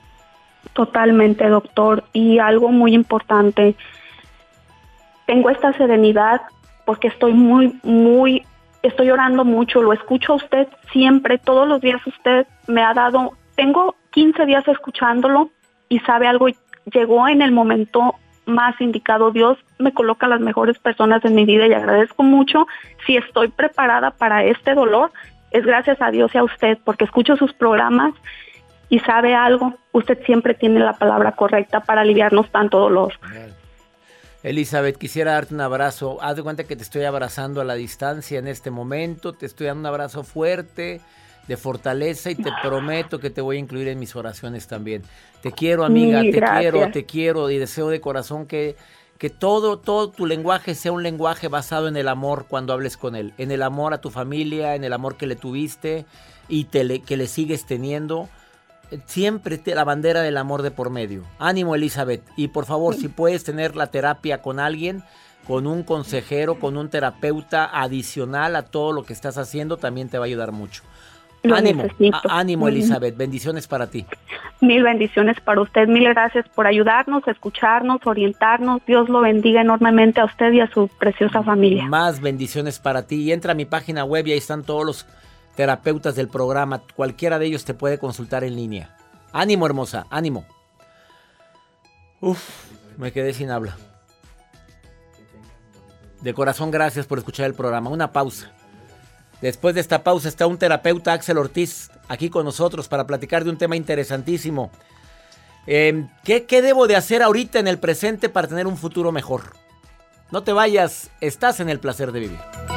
Totalmente, 0.73 1.47
doctor. 1.47 2.03
Y 2.13 2.39
algo 2.39 2.69
muy 2.69 2.93
importante, 2.93 3.75
tengo 5.25 5.49
esta 5.49 5.73
serenidad 5.73 6.41
porque 6.85 7.09
estoy 7.09 7.33
muy, 7.33 7.79
muy, 7.83 8.45
estoy 8.81 9.09
orando 9.09 9.43
mucho, 9.43 9.81
lo 9.81 9.93
escucho 9.93 10.33
a 10.33 10.35
usted 10.37 10.67
siempre, 10.91 11.37
todos 11.37 11.67
los 11.67 11.81
días 11.81 12.05
usted 12.07 12.47
me 12.67 12.81
ha 12.81 12.93
dado, 12.93 13.33
tengo 13.55 13.95
15 14.11 14.45
días 14.45 14.67
escuchándolo 14.67 15.49
y 15.89 15.99
sabe 15.99 16.27
algo, 16.27 16.47
llegó 16.85 17.27
en 17.27 17.41
el 17.41 17.51
momento 17.51 18.15
más 18.45 18.79
indicado. 18.79 19.31
Dios 19.31 19.57
me 19.79 19.93
coloca 19.93 20.27
las 20.27 20.39
mejores 20.39 20.77
personas 20.79 21.23
en 21.25 21.35
mi 21.35 21.45
vida 21.45 21.67
y 21.67 21.73
agradezco 21.73 22.23
mucho. 22.23 22.67
Si 23.05 23.17
estoy 23.17 23.49
preparada 23.49 24.11
para 24.11 24.43
este 24.43 24.73
dolor, 24.73 25.11
es 25.51 25.65
gracias 25.65 26.01
a 26.01 26.11
Dios 26.11 26.33
y 26.33 26.37
a 26.37 26.43
usted, 26.43 26.77
porque 26.83 27.05
escucho 27.05 27.35
sus 27.37 27.53
programas 27.53 28.13
y 28.89 28.99
sabe 28.99 29.35
algo, 29.35 29.73
usted 29.91 30.23
siempre 30.25 30.53
tiene 30.53 30.79
la 30.79 30.93
palabra 30.93 31.33
correcta 31.33 31.81
para 31.81 32.01
aliviarnos 32.01 32.49
tanto 32.51 32.79
dolor. 32.79 33.13
Elizabeth, 34.43 34.97
quisiera 34.97 35.33
darte 35.33 35.53
un 35.53 35.61
abrazo. 35.61 36.19
Haz 36.21 36.37
de 36.37 36.43
cuenta 36.43 36.63
que 36.63 36.75
te 36.75 36.83
estoy 36.83 37.03
abrazando 37.03 37.59
a 37.59 37.65
la 37.65 37.73
distancia 37.73 38.39
en 38.39 38.47
este 38.47 38.71
momento. 38.71 39.33
Te 39.33 39.45
estoy 39.45 39.67
dando 39.67 39.81
un 39.81 39.85
abrazo 39.87 40.23
fuerte 40.23 41.01
de 41.47 41.57
fortaleza 41.57 42.29
y 42.29 42.35
te 42.35 42.51
prometo 42.61 43.19
que 43.19 43.29
te 43.29 43.41
voy 43.41 43.57
a 43.57 43.59
incluir 43.59 43.87
en 43.87 43.99
mis 43.99 44.15
oraciones 44.15 44.67
también. 44.67 45.01
Te 45.41 45.51
quiero, 45.51 45.85
amiga, 45.85 46.21
te 46.21 46.41
quiero, 46.41 46.91
te 46.91 47.05
quiero 47.05 47.49
y 47.49 47.57
deseo 47.57 47.89
de 47.89 48.01
corazón 48.01 48.45
que, 48.47 48.75
que 49.17 49.29
todo, 49.29 49.79
todo 49.79 50.09
tu 50.09 50.25
lenguaje 50.25 50.75
sea 50.75 50.91
un 50.91 51.03
lenguaje 51.03 51.47
basado 51.47 51.87
en 51.87 51.97
el 51.97 52.07
amor 52.07 52.45
cuando 52.47 52.73
hables 52.73 52.97
con 52.97 53.15
él, 53.15 53.33
en 53.37 53.51
el 53.51 53.63
amor 53.63 53.93
a 53.93 54.01
tu 54.01 54.09
familia, 54.09 54.75
en 54.75 54.83
el 54.83 54.93
amor 54.93 55.17
que 55.17 55.27
le 55.27 55.35
tuviste 55.35 56.05
y 56.47 56.65
te 56.65 57.01
que 57.01 57.17
le 57.17 57.27
sigues 57.27 57.65
teniendo. 57.65 58.29
Siempre 59.05 59.61
la 59.65 59.83
bandera 59.83 60.21
del 60.21 60.37
amor 60.37 60.61
de 60.61 60.71
por 60.71 60.89
medio. 60.89 61.23
Ánimo, 61.39 61.75
Elizabeth. 61.75 62.23
Y 62.37 62.49
por 62.49 62.65
favor, 62.65 62.95
si 62.95 63.09
puedes 63.09 63.43
tener 63.43 63.75
la 63.75 63.87
terapia 63.87 64.41
con 64.41 64.59
alguien, 64.59 65.03
con 65.45 65.67
un 65.67 65.83
consejero, 65.83 66.57
con 66.57 66.77
un 66.77 66.89
terapeuta 66.89 67.65
adicional 67.65 68.55
a 68.55 68.63
todo 68.63 68.93
lo 68.93 69.03
que 69.03 69.13
estás 69.13 69.37
haciendo, 69.37 69.75
también 69.75 70.07
te 70.07 70.17
va 70.17 70.25
a 70.25 70.27
ayudar 70.27 70.53
mucho 70.53 70.83
ánimo, 71.55 71.83
ánimo 72.29 72.67
Elizabeth, 72.67 73.15
bendiciones 73.15 73.67
para 73.67 73.87
ti. 73.87 74.05
Mil 74.61 74.83
bendiciones 74.83 75.39
para 75.39 75.61
usted, 75.61 75.87
mil 75.87 76.07
gracias 76.09 76.47
por 76.49 76.65
ayudarnos, 76.65 77.27
escucharnos, 77.27 77.99
orientarnos. 78.05 78.81
Dios 78.85 79.07
lo 79.09 79.21
bendiga 79.21 79.61
enormemente 79.61 80.19
a 80.19 80.25
usted 80.25 80.51
y 80.51 80.61
a 80.61 80.67
su 80.67 80.87
preciosa 80.87 81.43
familia. 81.43 81.85
Más 81.85 82.21
bendiciones 82.21 82.79
para 82.79 83.05
ti. 83.05 83.23
Y 83.23 83.31
entra 83.31 83.51
a 83.51 83.55
mi 83.55 83.65
página 83.65 84.03
web 84.03 84.25
y 84.27 84.31
ahí 84.31 84.37
están 84.37 84.63
todos 84.63 84.85
los 84.85 85.05
terapeutas 85.55 86.15
del 86.15 86.27
programa. 86.27 86.81
Cualquiera 86.95 87.37
de 87.39 87.45
ellos 87.47 87.65
te 87.65 87.73
puede 87.73 87.99
consultar 87.99 88.43
en 88.43 88.55
línea. 88.55 88.95
Ánimo, 89.31 89.65
hermosa, 89.65 90.07
ánimo. 90.09 90.45
Uf, 92.19 92.39
me 92.97 93.11
quedé 93.11 93.33
sin 93.33 93.51
habla. 93.51 93.75
De 96.21 96.33
corazón, 96.33 96.71
gracias 96.71 97.05
por 97.05 97.19
escuchar 97.19 97.45
el 97.45 97.53
programa. 97.53 97.89
Una 97.89 98.11
pausa. 98.11 98.51
Después 99.41 99.75
de 99.75 99.81
esta 99.81 100.03
pausa 100.03 100.29
está 100.29 100.47
un 100.47 100.57
terapeuta, 100.57 101.13
Axel 101.13 101.37
Ortiz, 101.37 101.91
aquí 102.07 102.29
con 102.29 102.45
nosotros 102.45 102.87
para 102.87 103.05
platicar 103.05 103.43
de 103.43 103.51
un 103.51 103.57
tema 103.57 103.75
interesantísimo. 103.75 104.71
Eh, 105.67 106.07
¿qué, 106.23 106.45
¿Qué 106.45 106.61
debo 106.61 106.87
de 106.87 106.95
hacer 106.95 107.21
ahorita 107.21 107.59
en 107.59 107.67
el 107.67 107.77
presente 107.77 108.29
para 108.29 108.47
tener 108.47 108.67
un 108.67 108.77
futuro 108.77 109.11
mejor? 109.11 109.53
No 110.31 110.43
te 110.43 110.53
vayas, 110.53 111.11
estás 111.21 111.59
en 111.59 111.69
el 111.69 111.79
placer 111.79 112.11
de 112.11 112.19
vivir. 112.21 112.76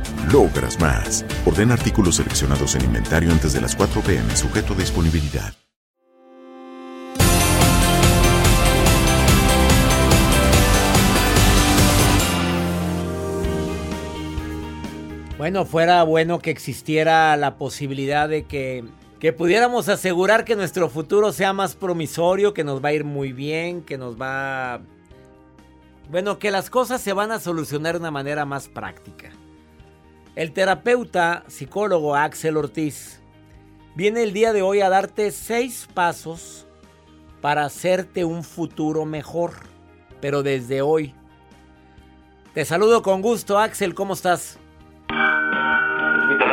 logras 0.31 0.79
más. 0.79 1.25
Orden 1.45 1.71
artículos 1.71 2.15
seleccionados 2.15 2.75
en 2.75 2.85
inventario 2.85 3.31
antes 3.31 3.53
de 3.53 3.61
las 3.61 3.75
4 3.75 4.01
pm, 4.01 4.35
sujeto 4.35 4.73
a 4.73 4.77
disponibilidad. 4.77 5.53
Bueno, 15.41 15.65
fuera 15.65 16.03
bueno 16.03 16.37
que 16.37 16.51
existiera 16.51 17.35
la 17.35 17.57
posibilidad 17.57 18.29
de 18.29 18.43
que, 18.43 18.83
que 19.19 19.33
pudiéramos 19.33 19.89
asegurar 19.89 20.45
que 20.45 20.55
nuestro 20.55 20.87
futuro 20.87 21.31
sea 21.31 21.51
más 21.51 21.75
promisorio, 21.75 22.53
que 22.53 22.63
nos 22.63 22.85
va 22.85 22.89
a 22.89 22.93
ir 22.93 23.05
muy 23.05 23.33
bien, 23.33 23.81
que 23.81 23.97
nos 23.97 24.21
va... 24.21 24.81
Bueno, 26.11 26.37
que 26.37 26.51
las 26.51 26.69
cosas 26.69 27.01
se 27.01 27.13
van 27.13 27.31
a 27.31 27.39
solucionar 27.39 27.95
de 27.95 28.01
una 28.01 28.11
manera 28.11 28.45
más 28.45 28.67
práctica. 28.67 29.30
El 30.35 30.53
terapeuta 30.53 31.43
psicólogo 31.47 32.15
Axel 32.15 32.55
Ortiz 32.55 33.19
viene 33.95 34.23
el 34.23 34.31
día 34.31 34.53
de 34.53 34.61
hoy 34.61 34.79
a 34.79 34.87
darte 34.87 35.29
seis 35.31 35.89
pasos 35.93 36.65
para 37.41 37.65
hacerte 37.65 38.23
un 38.23 38.45
futuro 38.45 39.03
mejor, 39.03 39.51
pero 40.21 40.41
desde 40.41 40.81
hoy. 40.81 41.13
Te 42.53 42.63
saludo 42.63 43.01
con 43.01 43.21
gusto, 43.21 43.59
Axel, 43.59 43.93
¿cómo 43.93 44.13
estás? 44.13 44.57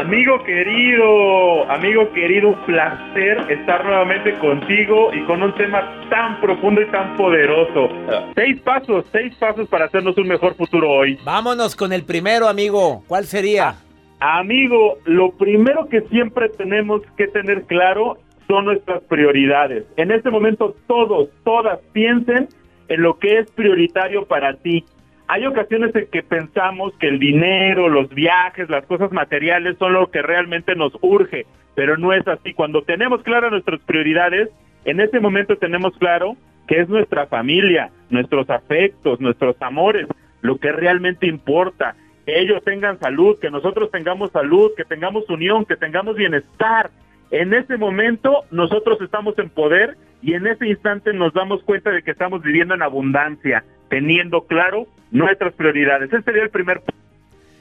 Amigo 0.08 0.42
querido, 0.42 1.70
amigo 1.70 2.10
querido, 2.14 2.48
un 2.48 2.64
placer 2.64 3.44
estar 3.50 3.84
nuevamente 3.84 4.32
contigo 4.38 5.10
y 5.12 5.22
con 5.24 5.42
un 5.42 5.54
tema 5.54 6.02
tan 6.08 6.40
profundo 6.40 6.80
y 6.80 6.86
tan 6.86 7.14
poderoso. 7.14 7.90
Seis 8.34 8.58
pasos, 8.62 9.04
seis 9.12 9.36
pasos 9.36 9.68
para 9.68 9.84
hacernos 9.84 10.16
un 10.16 10.26
mejor 10.26 10.54
futuro 10.54 10.90
hoy. 10.90 11.18
Vámonos 11.26 11.76
con 11.76 11.92
el 11.92 12.04
primero, 12.04 12.48
amigo. 12.48 13.04
¿Cuál 13.06 13.26
sería? 13.26 13.74
Amigo, 14.18 14.96
lo 15.04 15.32
primero 15.32 15.86
que 15.90 16.00
siempre 16.08 16.48
tenemos 16.48 17.02
que 17.18 17.28
tener 17.28 17.64
claro 17.64 18.16
son 18.46 18.64
nuestras 18.64 19.02
prioridades. 19.02 19.84
En 19.98 20.10
este 20.10 20.30
momento 20.30 20.74
todos, 20.86 21.28
todas 21.44 21.80
piensen 21.92 22.48
en 22.88 23.02
lo 23.02 23.18
que 23.18 23.40
es 23.40 23.50
prioritario 23.50 24.24
para 24.24 24.54
ti. 24.54 24.86
Hay 25.30 25.44
ocasiones 25.44 25.94
en 25.94 26.06
que 26.06 26.22
pensamos 26.22 26.94
que 26.98 27.06
el 27.06 27.18
dinero, 27.18 27.90
los 27.90 28.08
viajes, 28.08 28.70
las 28.70 28.86
cosas 28.86 29.12
materiales 29.12 29.76
son 29.78 29.92
lo 29.92 30.10
que 30.10 30.22
realmente 30.22 30.74
nos 30.74 30.94
urge, 31.02 31.44
pero 31.74 31.98
no 31.98 32.14
es 32.14 32.26
así. 32.26 32.54
Cuando 32.54 32.80
tenemos 32.82 33.22
claras 33.22 33.50
nuestras 33.50 33.78
prioridades, 33.82 34.48
en 34.86 35.00
ese 35.00 35.20
momento 35.20 35.56
tenemos 35.56 35.94
claro 35.98 36.34
que 36.66 36.80
es 36.80 36.88
nuestra 36.88 37.26
familia, 37.26 37.90
nuestros 38.08 38.48
afectos, 38.48 39.20
nuestros 39.20 39.60
amores, 39.60 40.08
lo 40.40 40.56
que 40.56 40.72
realmente 40.72 41.26
importa. 41.26 41.94
Que 42.24 42.40
ellos 42.40 42.64
tengan 42.64 42.98
salud, 42.98 43.38
que 43.38 43.50
nosotros 43.50 43.90
tengamos 43.90 44.30
salud, 44.30 44.70
que 44.78 44.86
tengamos 44.86 45.28
unión, 45.28 45.66
que 45.66 45.76
tengamos 45.76 46.16
bienestar. 46.16 46.90
En 47.30 47.52
ese 47.52 47.76
momento 47.76 48.44
nosotros 48.50 48.98
estamos 49.02 49.38
en 49.38 49.50
poder 49.50 49.98
y 50.22 50.32
en 50.32 50.46
ese 50.46 50.66
instante 50.66 51.12
nos 51.12 51.34
damos 51.34 51.62
cuenta 51.64 51.90
de 51.90 52.02
que 52.02 52.12
estamos 52.12 52.42
viviendo 52.42 52.74
en 52.74 52.80
abundancia, 52.80 53.62
teniendo 53.90 54.46
claro 54.46 54.86
nuestras 55.10 55.54
prioridades. 55.54 56.12
Ese 56.12 56.22
sería 56.22 56.42
el 56.42 56.50
primer 56.50 56.80
punto. 56.80 56.98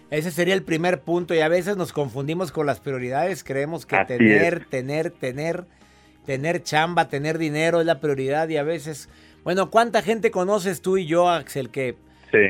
Ese 0.09 0.31
sería 0.31 0.53
el 0.53 0.63
primer 0.63 1.01
punto 1.01 1.33
y 1.33 1.39
a 1.39 1.49
veces 1.49 1.75
nos 1.75 1.91
confundimos 1.91 2.51
con 2.53 2.65
las 2.65 2.79
prioridades, 2.79 3.43
creemos 3.43 3.85
que 3.85 3.97
tener, 4.05 4.63
tener, 4.65 5.11
tener, 5.11 5.65
tener 6.25 6.63
chamba, 6.63 7.09
tener 7.09 7.37
dinero 7.37 7.81
es 7.81 7.85
la 7.85 7.99
prioridad 7.99 8.47
y 8.47 8.55
a 8.55 8.63
veces, 8.63 9.09
bueno, 9.43 9.69
¿cuánta 9.69 10.01
gente 10.01 10.31
conoces 10.31 10.81
tú 10.81 10.97
y 10.97 11.07
yo, 11.07 11.29
Axel, 11.29 11.69
que 11.69 11.95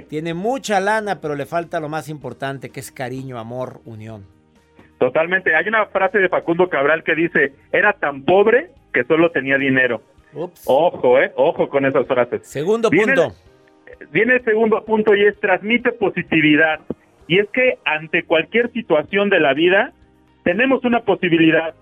tiene 0.07 0.35
mucha 0.35 0.79
lana, 0.79 1.19
pero 1.19 1.33
le 1.33 1.47
falta 1.47 1.79
lo 1.79 1.89
más 1.89 2.09
importante, 2.09 2.69
que 2.69 2.79
es 2.79 2.91
cariño, 2.91 3.39
amor, 3.39 3.81
unión? 3.85 4.25
Totalmente. 4.99 5.55
Hay 5.55 5.67
una 5.67 5.85
frase 5.87 6.19
de 6.19 6.29
Facundo 6.29 6.69
Cabral 6.69 7.03
que 7.03 7.15
dice, 7.15 7.53
era 7.71 7.93
tan 7.93 8.23
pobre 8.23 8.69
que 8.93 9.03
solo 9.03 9.31
tenía 9.31 9.57
dinero. 9.57 10.01
Ojo, 10.65 11.19
eh, 11.19 11.31
ojo 11.35 11.69
con 11.69 11.85
esas 11.85 12.05
frases. 12.05 12.47
Segundo 12.47 12.91
punto. 12.91 13.33
Viene 14.11 14.35
el 14.35 14.43
segundo 14.43 14.83
punto 14.85 15.15
y 15.15 15.23
es 15.23 15.39
transmite 15.39 15.91
positividad. 15.91 16.79
Y 17.27 17.39
es 17.39 17.49
que 17.49 17.77
ante 17.85 18.23
cualquier 18.23 18.71
situación 18.71 19.29
de 19.29 19.39
la 19.39 19.53
vida 19.53 19.91
tenemos 20.43 20.83
una 20.85 21.01
posibilidad. 21.01 21.75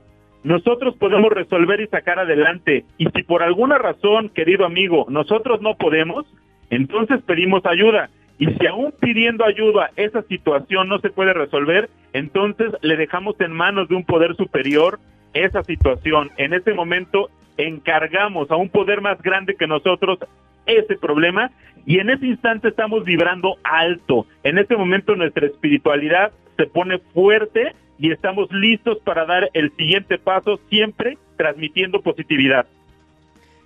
Nosotros 0.43 0.95
podemos 0.97 1.32
resolver 1.32 1.82
y 1.82 1.88
sacar 1.88 2.19
adelante. 2.19 2.86
Y 2.97 3.06
si 3.08 3.23
por 3.23 3.43
alguna 3.43 3.78
razón, 3.78 4.30
querido 4.30 4.65
amigo, 4.65 5.06
nosotros 5.10 5.62
no 5.62 5.75
podemos, 5.75 6.25
entonces 6.69 7.21
pedimos 7.23 7.65
ayuda. 7.65 8.10
Y 8.38 8.47
si 8.47 8.67
aún 8.67 8.93
pidiendo 8.99 9.45
ayuda 9.45 9.91
esa 9.95 10.21
situación 10.23 10.89
no 10.89 10.99
se 10.99 11.10
puede 11.10 11.34
resolver, 11.34 11.89
entonces 12.13 12.71
le 12.82 12.97
dejamos 12.97 13.39
en 13.39 13.54
manos 13.54 13.88
de 13.88 13.95
un 13.95 14.04
poder 14.04 14.36
superior 14.36 14.99
esa 15.34 15.63
situación. 15.63 16.32
En 16.38 16.54
ese 16.54 16.73
momento 16.73 17.30
encargamos 17.58 18.51
a 18.51 18.56
un 18.56 18.69
poder 18.69 19.01
más 19.01 19.21
grande 19.21 19.56
que 19.56 19.67
nosotros 19.67 20.19
ese 20.65 20.95
problema 20.97 21.51
y 21.86 21.99
en 21.99 22.10
ese 22.10 22.25
instante 22.25 22.69
estamos 22.69 23.04
vibrando 23.04 23.58
alto. 23.63 24.25
En 24.43 24.58
ese 24.58 24.75
momento 24.75 25.15
nuestra 25.15 25.45
espiritualidad 25.45 26.32
se 26.58 26.65
pone 26.65 26.99
fuerte 27.13 27.75
y 27.97 28.12
estamos 28.12 28.51
listos 28.51 28.97
para 29.04 29.25
dar 29.25 29.49
el 29.54 29.71
siguiente 29.75 30.17
paso, 30.17 30.60
siempre 30.69 31.17
transmitiendo 31.38 32.01
positividad. 32.01 32.65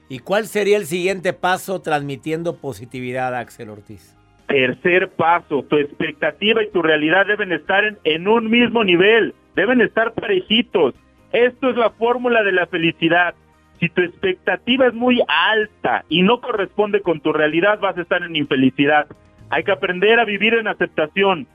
¿Y 0.10 0.20
cuál 0.20 0.48
sería 0.48 0.78
el 0.78 0.86
siguiente 0.86 1.34
paso 1.34 1.82
transmitiendo 1.82 2.58
positividad, 2.58 3.36
Axel 3.36 3.70
Ortiz? 3.70 4.16
Tercer 4.48 5.10
paso, 5.10 5.64
tu 5.64 5.78
expectativa 5.78 6.64
y 6.64 6.72
tu 6.72 6.82
realidad 6.82 7.28
deben 7.28 7.52
estar 7.52 7.86
en, 7.86 8.00
en 8.04 8.28
un 8.28 8.50
mismo 8.50 8.84
nivel, 8.84 9.36
deben 9.56 9.82
estar 9.82 10.14
parejitos. 10.14 10.96
Esto 11.32 11.70
es 11.70 11.78
la 11.78 11.92
fórmula 11.92 12.42
de 12.42 12.52
la 12.52 12.66
felicidad. 12.66 13.36
Si 13.80 13.88
tu 13.90 14.02
expectativa 14.02 14.88
es 14.88 14.94
muy 14.94 15.22
alta 15.28 16.04
y 16.10 16.22
no 16.22 16.42
corresponde 16.42 17.02
con 17.02 17.22
tu 17.22 17.32
realidad, 17.32 17.80
vas 17.80 17.98
a 17.98 18.02
estar 18.02 18.22
en 18.24 18.36
infelicidad. 18.36 19.08
Hay 19.50 19.64
que 19.64 19.72
aprender 19.72 20.20
a 20.20 20.26
vivir 20.26 20.54
en 20.54 20.68
aceptación. 20.68 21.48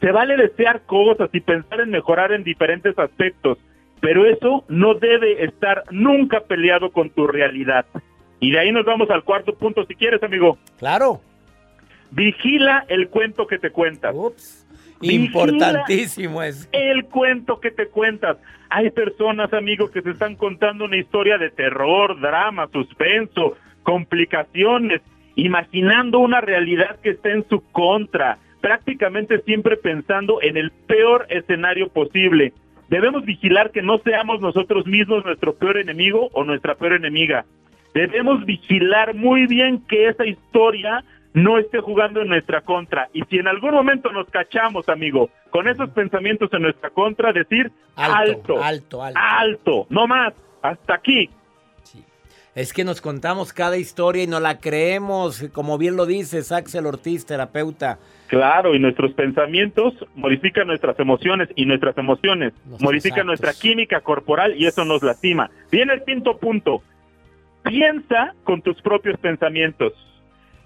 Se 0.00 0.12
vale 0.12 0.36
desear 0.36 0.82
cosas 0.82 1.28
y 1.32 1.40
pensar 1.40 1.80
en 1.80 1.90
mejorar 1.90 2.32
en 2.32 2.44
diferentes 2.44 2.98
aspectos, 2.98 3.58
pero 4.00 4.26
eso 4.26 4.64
no 4.68 4.94
debe 4.94 5.44
estar 5.44 5.84
nunca 5.90 6.40
peleado 6.40 6.90
con 6.90 7.10
tu 7.10 7.26
realidad. 7.26 7.86
Y 8.40 8.50
de 8.50 8.58
ahí 8.58 8.72
nos 8.72 8.84
vamos 8.84 9.10
al 9.10 9.22
cuarto 9.22 9.54
punto, 9.54 9.84
si 9.86 9.94
quieres, 9.94 10.22
amigo. 10.22 10.58
Claro. 10.78 11.20
Vigila 12.10 12.84
el 12.88 13.08
cuento 13.08 13.46
que 13.46 13.58
te 13.58 13.70
cuentas. 13.70 14.14
Ups. 14.14 14.61
Importantísimo 15.02 16.42
es. 16.42 16.68
El 16.72 17.04
cuento 17.06 17.60
que 17.60 17.70
te 17.70 17.88
cuentas. 17.88 18.38
Hay 18.70 18.90
personas, 18.90 19.52
amigo, 19.52 19.90
que 19.90 20.02
se 20.02 20.10
están 20.10 20.36
contando 20.36 20.84
una 20.84 20.96
historia 20.96 21.38
de 21.38 21.50
terror, 21.50 22.20
drama, 22.20 22.68
suspenso, 22.72 23.56
complicaciones, 23.82 25.02
imaginando 25.34 26.18
una 26.20 26.40
realidad 26.40 26.98
que 27.02 27.10
está 27.10 27.30
en 27.30 27.46
su 27.48 27.60
contra, 27.72 28.38
prácticamente 28.60 29.40
siempre 29.42 29.76
pensando 29.76 30.40
en 30.40 30.56
el 30.56 30.70
peor 30.70 31.26
escenario 31.28 31.88
posible. 31.88 32.52
Debemos 32.88 33.24
vigilar 33.24 33.70
que 33.70 33.82
no 33.82 33.98
seamos 33.98 34.40
nosotros 34.40 34.86
mismos 34.86 35.24
nuestro 35.24 35.54
peor 35.54 35.78
enemigo 35.78 36.28
o 36.32 36.44
nuestra 36.44 36.74
peor 36.74 36.92
enemiga. 36.92 37.44
Debemos 37.94 38.44
vigilar 38.44 39.14
muy 39.14 39.46
bien 39.46 39.82
que 39.86 40.08
esa 40.08 40.26
historia 40.26 41.04
no 41.34 41.58
esté 41.58 41.80
jugando 41.80 42.20
en 42.20 42.28
nuestra 42.28 42.60
contra. 42.60 43.08
Y 43.12 43.22
si 43.24 43.38
en 43.38 43.48
algún 43.48 43.72
momento 43.72 44.12
nos 44.12 44.28
cachamos, 44.28 44.88
amigo, 44.88 45.30
con 45.50 45.68
esos 45.68 45.90
pensamientos 45.90 46.52
en 46.52 46.62
nuestra 46.62 46.90
contra, 46.90 47.32
decir 47.32 47.70
alto, 47.96 48.62
alto, 48.62 49.02
alto, 49.02 49.20
alto, 49.20 49.86
no 49.90 50.06
más, 50.06 50.34
hasta 50.62 50.94
aquí. 50.94 51.30
Es 52.54 52.74
que 52.74 52.84
nos 52.84 53.00
contamos 53.00 53.54
cada 53.54 53.78
historia 53.78 54.24
y 54.24 54.26
no 54.26 54.38
la 54.38 54.58
creemos, 54.58 55.48
como 55.54 55.78
bien 55.78 55.96
lo 55.96 56.04
dices, 56.04 56.52
Axel 56.52 56.84
Ortiz, 56.84 57.24
terapeuta. 57.24 57.98
Claro, 58.26 58.74
y 58.74 58.78
nuestros 58.78 59.14
pensamientos 59.14 59.94
modifican 60.14 60.66
nuestras 60.66 60.98
emociones 60.98 61.48
y 61.56 61.64
nuestras 61.64 61.96
emociones 61.96 62.52
modifican 62.80 63.26
nuestra 63.26 63.54
química 63.54 64.00
corporal 64.00 64.54
y 64.56 64.66
eso 64.66 64.84
nos 64.84 65.02
lastima. 65.02 65.50
Viene 65.70 65.94
el 65.94 66.04
quinto 66.04 66.36
punto. 66.36 66.82
Piensa 67.62 68.34
con 68.44 68.60
tus 68.60 68.80
propios 68.82 69.18
pensamientos. 69.18 69.94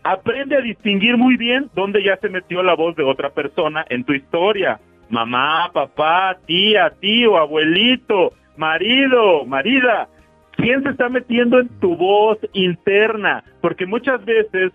Aprende 0.08 0.56
a 0.56 0.60
distinguir 0.60 1.16
muy 1.16 1.36
bien 1.36 1.68
dónde 1.74 2.00
ya 2.00 2.16
se 2.18 2.28
metió 2.28 2.62
la 2.62 2.76
voz 2.76 2.94
de 2.94 3.02
otra 3.02 3.30
persona 3.30 3.84
en 3.88 4.04
tu 4.04 4.12
historia. 4.12 4.78
Mamá, 5.10 5.68
papá, 5.72 6.36
tía, 6.46 6.92
tío, 7.00 7.36
abuelito, 7.36 8.32
marido, 8.56 9.44
marida. 9.46 10.06
¿Quién 10.52 10.84
se 10.84 10.90
está 10.90 11.08
metiendo 11.08 11.58
en 11.58 11.68
tu 11.80 11.96
voz 11.96 12.38
interna? 12.52 13.42
Porque 13.60 13.84
muchas 13.84 14.24
veces 14.24 14.72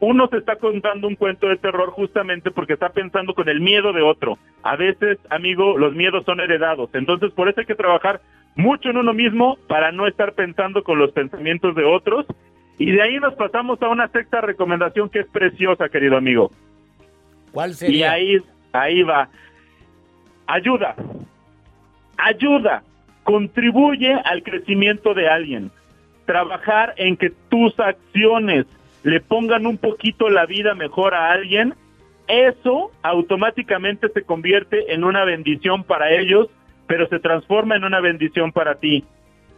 uno 0.00 0.28
se 0.28 0.36
está 0.36 0.56
contando 0.56 1.08
un 1.08 1.14
cuento 1.14 1.48
de 1.48 1.56
terror 1.56 1.88
justamente 1.88 2.50
porque 2.50 2.74
está 2.74 2.90
pensando 2.90 3.32
con 3.32 3.48
el 3.48 3.62
miedo 3.62 3.94
de 3.94 4.02
otro. 4.02 4.36
A 4.62 4.76
veces, 4.76 5.18
amigo, 5.30 5.78
los 5.78 5.94
miedos 5.94 6.26
son 6.26 6.40
heredados. 6.40 6.90
Entonces, 6.92 7.32
por 7.32 7.48
eso 7.48 7.60
hay 7.60 7.66
que 7.66 7.74
trabajar 7.74 8.20
mucho 8.54 8.90
en 8.90 8.98
uno 8.98 9.14
mismo 9.14 9.56
para 9.66 9.92
no 9.92 10.06
estar 10.06 10.34
pensando 10.34 10.84
con 10.84 10.98
los 10.98 11.10
pensamientos 11.12 11.74
de 11.74 11.84
otros 11.84 12.26
y 12.78 12.90
de 12.90 13.02
ahí 13.02 13.18
nos 13.18 13.34
pasamos 13.34 13.80
a 13.82 13.88
una 13.88 14.08
sexta 14.08 14.40
recomendación 14.40 15.08
que 15.08 15.20
es 15.20 15.26
preciosa, 15.28 15.88
querido 15.88 16.16
amigo. 16.16 16.50
¿Cuál 17.52 17.74
sería? 17.74 18.18
Y 18.18 18.36
ahí, 18.36 18.42
ahí 18.72 19.02
va. 19.02 19.28
Ayuda. 20.46 20.96
Ayuda. 22.16 22.82
Contribuye 23.22 24.12
al 24.24 24.42
crecimiento 24.42 25.14
de 25.14 25.28
alguien. 25.28 25.70
Trabajar 26.26 26.94
en 26.96 27.16
que 27.16 27.30
tus 27.48 27.78
acciones 27.78 28.66
le 29.04 29.20
pongan 29.20 29.66
un 29.66 29.78
poquito 29.78 30.28
la 30.28 30.46
vida 30.46 30.74
mejor 30.74 31.14
a 31.14 31.30
alguien, 31.30 31.74
eso 32.26 32.90
automáticamente 33.02 34.08
se 34.08 34.22
convierte 34.22 34.94
en 34.94 35.04
una 35.04 35.24
bendición 35.24 35.84
para 35.84 36.10
ellos, 36.10 36.48
pero 36.86 37.06
se 37.08 37.20
transforma 37.20 37.76
en 37.76 37.84
una 37.84 38.00
bendición 38.00 38.50
para 38.50 38.76
ti. 38.76 39.04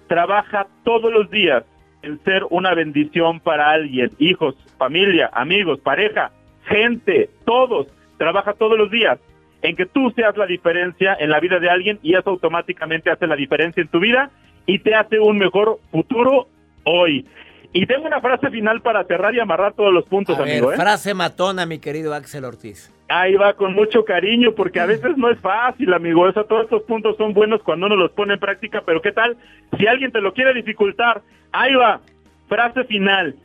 Trabaja 0.08 0.66
todos 0.84 1.12
los 1.12 1.30
días 1.30 1.64
en 2.06 2.22
ser 2.24 2.44
una 2.50 2.72
bendición 2.74 3.40
para 3.40 3.70
alguien, 3.70 4.10
hijos, 4.18 4.54
familia, 4.78 5.28
amigos, 5.32 5.80
pareja, 5.80 6.30
gente, 6.66 7.28
todos, 7.44 7.88
trabaja 8.16 8.52
todos 8.54 8.78
los 8.78 8.90
días 8.90 9.18
en 9.62 9.74
que 9.74 9.86
tú 9.86 10.10
seas 10.14 10.36
la 10.36 10.46
diferencia 10.46 11.16
en 11.18 11.30
la 11.30 11.40
vida 11.40 11.58
de 11.58 11.68
alguien 11.68 11.98
y 12.02 12.14
eso 12.14 12.30
automáticamente 12.30 13.10
hace 13.10 13.26
la 13.26 13.34
diferencia 13.36 13.80
en 13.80 13.88
tu 13.88 13.98
vida 13.98 14.30
y 14.66 14.78
te 14.78 14.94
hace 14.94 15.18
un 15.18 15.38
mejor 15.38 15.80
futuro 15.90 16.46
hoy. 16.84 17.26
Y 17.72 17.86
tengo 17.86 18.06
una 18.06 18.20
frase 18.20 18.48
final 18.50 18.80
para 18.80 19.04
cerrar 19.04 19.34
y 19.34 19.40
amarrar 19.40 19.74
todos 19.74 19.92
los 19.92 20.04
puntos, 20.06 20.38
A 20.38 20.42
amigo. 20.42 20.68
ver, 20.68 20.78
¿eh? 20.78 20.82
frase 20.82 21.12
matona, 21.14 21.66
mi 21.66 21.78
querido 21.78 22.14
Axel 22.14 22.44
Ortiz. 22.44 22.92
Ahí 23.08 23.34
va 23.34 23.54
con 23.54 23.72
mucho 23.74 24.04
cariño, 24.04 24.52
porque 24.52 24.80
a 24.80 24.86
veces 24.86 25.16
no 25.16 25.30
es 25.30 25.38
fácil, 25.38 25.92
amigo. 25.94 26.28
Eso, 26.28 26.44
todos 26.44 26.64
estos 26.64 26.82
puntos 26.82 27.16
son 27.16 27.34
buenos 27.34 27.62
cuando 27.62 27.86
uno 27.86 27.96
los 27.96 28.10
pone 28.12 28.34
en 28.34 28.40
práctica, 28.40 28.82
pero 28.84 29.00
¿qué 29.00 29.12
tal 29.12 29.36
si 29.78 29.86
alguien 29.86 30.10
te 30.10 30.20
lo 30.20 30.32
quiere 30.32 30.52
dificultar? 30.54 31.22
Ahí 31.52 31.74
va, 31.74 32.00
frase 32.48 32.84
final. 32.84 33.36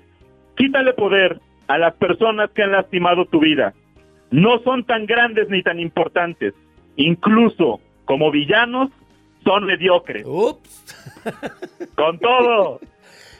Quítale 0.55 0.93
poder 0.93 1.39
a 1.67 1.77
las 1.77 1.93
personas 1.95 2.49
que 2.51 2.63
han 2.63 2.71
lastimado 2.71 3.25
tu 3.25 3.39
vida. 3.39 3.73
No 4.31 4.59
son 4.63 4.83
tan 4.83 5.05
grandes 5.05 5.47
ni 5.49 5.61
tan 5.61 5.79
importantes. 5.79 6.53
Incluso 6.95 7.79
como 8.05 8.31
villanos, 8.31 8.89
son 9.43 9.65
mediocres. 9.65 10.25
Con 11.95 12.19
todo. 12.19 12.79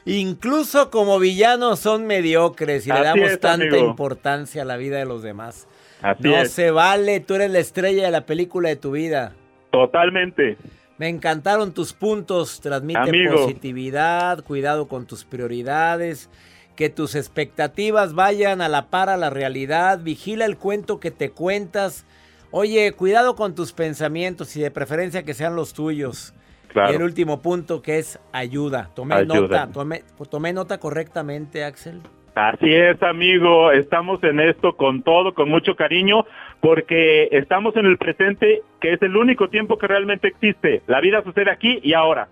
Incluso 0.05 0.89
como 0.89 1.19
villanos 1.19 1.79
son 1.79 2.07
mediocres 2.07 2.87
y 2.87 2.91
le 2.91 3.01
damos 3.01 3.31
es, 3.31 3.39
tanta 3.39 3.65
amigo. 3.65 3.85
importancia 3.85 4.63
a 4.63 4.65
la 4.65 4.77
vida 4.77 4.97
de 4.97 5.05
los 5.05 5.21
demás. 5.21 5.67
Así 6.01 6.23
no 6.23 6.37
es. 6.37 6.51
se 6.51 6.71
vale, 6.71 7.19
tú 7.19 7.35
eres 7.35 7.51
la 7.51 7.59
estrella 7.59 8.05
de 8.05 8.11
la 8.11 8.25
película 8.25 8.69
de 8.69 8.75
tu 8.75 8.91
vida. 8.91 9.33
Totalmente. 9.71 10.57
Me 10.97 11.07
encantaron 11.09 11.73
tus 11.73 11.93
puntos, 11.93 12.59
transmite 12.61 12.99
Amigo. 12.99 13.33
positividad, 13.35 14.43
cuidado 14.43 14.87
con 14.87 15.05
tus 15.07 15.23
prioridades, 15.25 16.29
que 16.75 16.89
tus 16.89 17.15
expectativas 17.15 18.13
vayan 18.13 18.61
a 18.61 18.69
la 18.69 18.89
par 18.89 19.09
a 19.09 19.17
la 19.17 19.29
realidad, 19.29 19.99
vigila 20.01 20.45
el 20.45 20.57
cuento 20.57 20.99
que 20.99 21.11
te 21.11 21.31
cuentas. 21.31 22.05
Oye, 22.51 22.91
cuidado 22.91 23.35
con 23.35 23.55
tus 23.55 23.71
pensamientos 23.73 24.55
y 24.55 24.61
de 24.61 24.71
preferencia 24.71 25.23
que 25.23 25.33
sean 25.33 25.55
los 25.55 25.73
tuyos. 25.73 26.33
Claro. 26.67 26.93
Y 26.93 26.95
el 26.95 27.03
último 27.03 27.41
punto 27.41 27.81
que 27.81 27.97
es 27.99 28.19
ayuda. 28.31 28.91
Tomé 28.93 29.15
Ayuda. 29.15 29.35
nota, 29.41 29.67
tomé, 29.71 30.03
tomé 30.29 30.53
nota 30.53 30.77
correctamente, 30.79 31.63
Axel. 31.65 32.01
Así 32.35 32.73
es, 32.73 33.01
amigo. 33.03 33.71
Estamos 33.71 34.23
en 34.23 34.39
esto 34.39 34.75
con 34.77 35.03
todo, 35.03 35.33
con 35.33 35.49
mucho 35.49 35.75
cariño, 35.75 36.25
porque 36.61 37.27
estamos 37.31 37.75
en 37.75 37.85
el 37.85 37.97
presente, 37.97 38.61
que 38.79 38.93
es 38.93 39.01
el 39.01 39.17
único 39.17 39.49
tiempo 39.49 39.77
que 39.77 39.87
realmente 39.87 40.29
existe. 40.29 40.81
La 40.87 41.01
vida 41.01 41.23
sucede 41.23 41.51
aquí 41.51 41.79
y 41.83 41.93
ahora. 41.93 42.29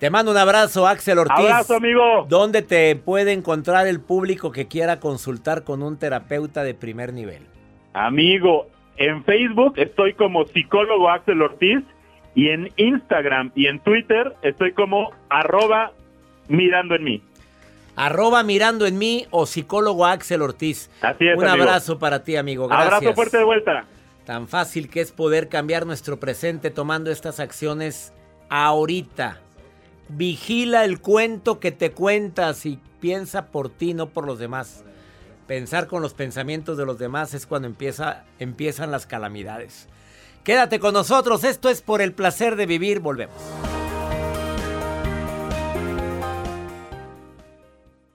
Te 0.00 0.10
mando 0.10 0.32
un 0.32 0.38
abrazo, 0.38 0.86
Axel 0.86 1.18
Ortiz. 1.18 1.38
Abrazo, 1.38 1.76
amigo. 1.76 2.26
¿Dónde 2.28 2.62
te 2.62 2.96
puede 2.96 3.32
encontrar 3.32 3.86
el 3.86 4.00
público 4.00 4.50
que 4.50 4.66
quiera 4.66 4.98
consultar 4.98 5.62
con 5.62 5.82
un 5.82 5.98
terapeuta 5.98 6.64
de 6.64 6.74
primer 6.74 7.12
nivel? 7.12 7.46
Amigo, 7.92 8.66
en 8.96 9.22
Facebook 9.24 9.74
estoy 9.76 10.14
como 10.14 10.46
psicólogo 10.46 11.10
Axel 11.10 11.42
Ortiz 11.42 11.80
y 12.34 12.48
en 12.48 12.70
Instagram 12.76 13.52
y 13.54 13.66
en 13.66 13.78
Twitter 13.80 14.34
estoy 14.42 14.72
como 14.72 15.10
arroba 15.28 15.92
mirando 16.48 16.94
en 16.94 17.04
mí. 17.04 17.22
Arroba 18.00 18.42
mirando 18.42 18.86
en 18.86 18.96
mí 18.96 19.26
o 19.30 19.44
psicólogo 19.44 20.06
Axel 20.06 20.40
Ortiz. 20.40 20.88
Así 21.02 21.28
es, 21.28 21.36
Un 21.36 21.46
amigo. 21.46 21.64
abrazo 21.64 21.98
para 21.98 22.24
ti, 22.24 22.34
amigo. 22.34 22.66
Gracias. 22.66 22.94
Abrazo 22.94 23.14
fuerte 23.14 23.36
de 23.36 23.44
vuelta. 23.44 23.84
Tan 24.24 24.48
fácil 24.48 24.88
que 24.88 25.02
es 25.02 25.12
poder 25.12 25.50
cambiar 25.50 25.84
nuestro 25.84 26.18
presente 26.18 26.70
tomando 26.70 27.10
estas 27.10 27.40
acciones 27.40 28.14
ahorita. 28.48 29.40
Vigila 30.08 30.86
el 30.86 31.02
cuento 31.02 31.60
que 31.60 31.72
te 31.72 31.92
cuentas 31.92 32.64
y 32.64 32.78
piensa 33.00 33.48
por 33.48 33.68
ti, 33.68 33.92
no 33.92 34.08
por 34.08 34.26
los 34.26 34.38
demás. 34.38 34.82
Pensar 35.46 35.86
con 35.86 36.00
los 36.00 36.14
pensamientos 36.14 36.78
de 36.78 36.86
los 36.86 36.98
demás 36.98 37.34
es 37.34 37.46
cuando 37.46 37.68
empieza, 37.68 38.24
empiezan 38.38 38.90
las 38.90 39.04
calamidades. 39.04 39.88
Quédate 40.42 40.80
con 40.80 40.94
nosotros, 40.94 41.44
esto 41.44 41.68
es 41.68 41.82
por 41.82 42.00
el 42.00 42.14
placer 42.14 42.56
de 42.56 42.64
vivir, 42.64 43.00
volvemos. 43.00 43.36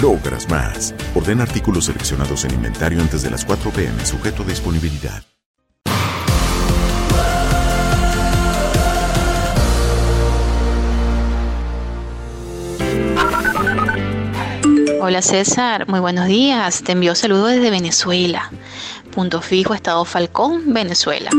logras 0.00 0.48
más. 0.48 0.94
Orden 1.14 1.40
artículos 1.40 1.86
seleccionados 1.86 2.44
en 2.44 2.54
inventario 2.54 3.00
antes 3.00 3.22
de 3.22 3.30
las 3.30 3.44
4 3.44 3.70
pm, 3.70 4.04
sujeto 4.04 4.42
a 4.42 4.46
disponibilidad. 4.46 5.22
Hola 15.08 15.22
César, 15.22 15.86
muy 15.86 16.00
buenos 16.00 16.26
días. 16.26 16.82
Te 16.82 16.90
envío 16.90 17.14
saludos 17.14 17.52
desde 17.52 17.70
Venezuela. 17.70 18.50
Punto 19.16 19.40
fijo, 19.40 19.72
Estado 19.72 20.04
Falcón, 20.04 20.74
Venezuela. 20.74 21.30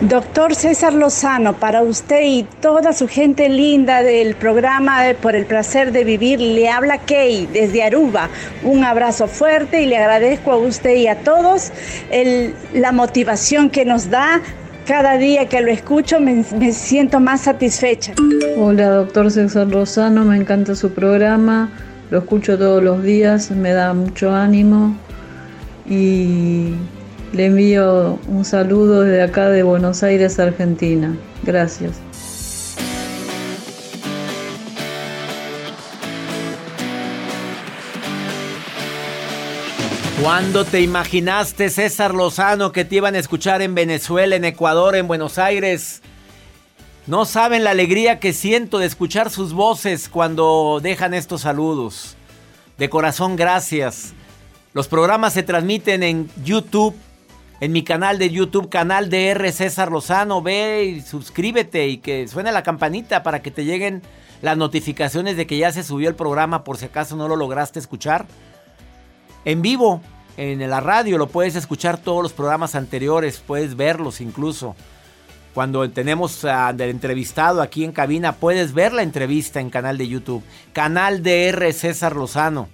Doctor 0.00 0.54
César 0.54 0.94
Lozano, 0.94 1.52
para 1.52 1.82
usted 1.82 2.22
y 2.24 2.44
toda 2.62 2.94
su 2.94 3.08
gente 3.08 3.50
linda 3.50 4.02
del 4.02 4.34
programa 4.36 5.02
Por 5.20 5.36
el 5.36 5.44
placer 5.44 5.92
de 5.92 6.02
vivir, 6.04 6.40
le 6.40 6.70
habla 6.70 6.96
Kay 6.96 7.46
desde 7.52 7.82
Aruba. 7.82 8.30
Un 8.64 8.84
abrazo 8.84 9.28
fuerte 9.28 9.82
y 9.82 9.86
le 9.86 9.98
agradezco 9.98 10.50
a 10.52 10.56
usted 10.56 10.96
y 10.96 11.08
a 11.08 11.16
todos 11.24 11.72
el- 12.10 12.54
la 12.72 12.92
motivación 12.92 13.68
que 13.68 13.84
nos 13.84 14.08
da. 14.08 14.40
Cada 14.86 15.18
día 15.18 15.46
que 15.46 15.60
lo 15.60 15.70
escucho 15.70 16.20
me, 16.20 16.42
me 16.58 16.72
siento 16.72 17.20
más 17.20 17.42
satisfecha. 17.42 18.14
Hola, 18.56 18.88
doctor 18.88 19.30
César 19.30 19.66
Lozano, 19.66 20.24
me 20.24 20.36
encanta 20.38 20.74
su 20.74 20.90
programa, 20.94 21.68
lo 22.10 22.20
escucho 22.20 22.56
todos 22.56 22.82
los 22.82 23.02
días, 23.02 23.50
me 23.50 23.72
da 23.72 23.92
mucho 23.92 24.32
ánimo 24.34 24.96
y 25.86 26.72
le 27.36 27.46
envío 27.46 28.18
un 28.28 28.46
saludo 28.46 29.02
desde 29.02 29.22
acá 29.22 29.50
de 29.50 29.62
Buenos 29.62 30.02
Aires, 30.02 30.38
Argentina. 30.38 31.14
Gracias. 31.42 31.92
¿Cuándo 40.22 40.64
te 40.64 40.80
imaginaste, 40.80 41.68
César 41.68 42.14
Lozano, 42.14 42.72
que 42.72 42.86
te 42.86 42.96
iban 42.96 43.14
a 43.14 43.18
escuchar 43.18 43.60
en 43.60 43.74
Venezuela, 43.74 44.34
en 44.34 44.46
Ecuador, 44.46 44.96
en 44.96 45.06
Buenos 45.06 45.36
Aires? 45.36 46.00
No 47.06 47.26
saben 47.26 47.64
la 47.64 47.70
alegría 47.70 48.18
que 48.18 48.32
siento 48.32 48.78
de 48.78 48.86
escuchar 48.86 49.30
sus 49.30 49.52
voces 49.52 50.08
cuando 50.08 50.80
dejan 50.82 51.12
estos 51.12 51.42
saludos. 51.42 52.16
De 52.78 52.88
corazón, 52.88 53.36
gracias. 53.36 54.14
Los 54.72 54.88
programas 54.88 55.34
se 55.34 55.42
transmiten 55.42 56.02
en 56.02 56.30
YouTube, 56.44 56.94
en 57.60 57.72
mi 57.72 57.82
canal 57.82 58.18
de 58.18 58.30
YouTube, 58.30 58.68
canal 58.68 59.08
de 59.10 59.28
R. 59.28 59.52
César 59.52 59.90
Lozano. 59.90 60.42
Ve 60.42 60.84
y 60.84 61.00
suscríbete 61.00 61.88
y 61.88 61.98
que 61.98 62.28
suene 62.28 62.52
la 62.52 62.62
campanita 62.62 63.22
para 63.22 63.42
que 63.42 63.50
te 63.50 63.64
lleguen 63.64 64.02
las 64.42 64.56
notificaciones 64.56 65.36
de 65.36 65.46
que 65.46 65.56
ya 65.56 65.72
se 65.72 65.82
subió 65.82 66.08
el 66.08 66.14
programa 66.14 66.64
por 66.64 66.76
si 66.76 66.86
acaso 66.86 67.16
no 67.16 67.28
lo 67.28 67.36
lograste 67.36 67.78
escuchar 67.78 68.26
en 69.44 69.62
vivo 69.62 70.02
en 70.36 70.68
la 70.68 70.80
radio. 70.80 71.16
Lo 71.16 71.28
puedes 71.28 71.56
escuchar 71.56 71.98
todos 71.98 72.22
los 72.22 72.32
programas 72.32 72.74
anteriores, 72.74 73.42
puedes 73.46 73.76
verlos 73.76 74.20
incluso. 74.20 74.76
Cuando 75.54 75.88
tenemos 75.90 76.44
al 76.44 76.78
entrevistado 76.82 77.62
aquí 77.62 77.82
en 77.82 77.92
cabina, 77.92 78.32
puedes 78.32 78.74
ver 78.74 78.92
la 78.92 79.02
entrevista 79.02 79.58
en 79.58 79.70
canal 79.70 79.96
de 79.96 80.06
YouTube. 80.06 80.42
Canal 80.74 81.22
de 81.22 81.48
R. 81.48 81.72
César 81.72 82.14
Lozano. 82.14 82.68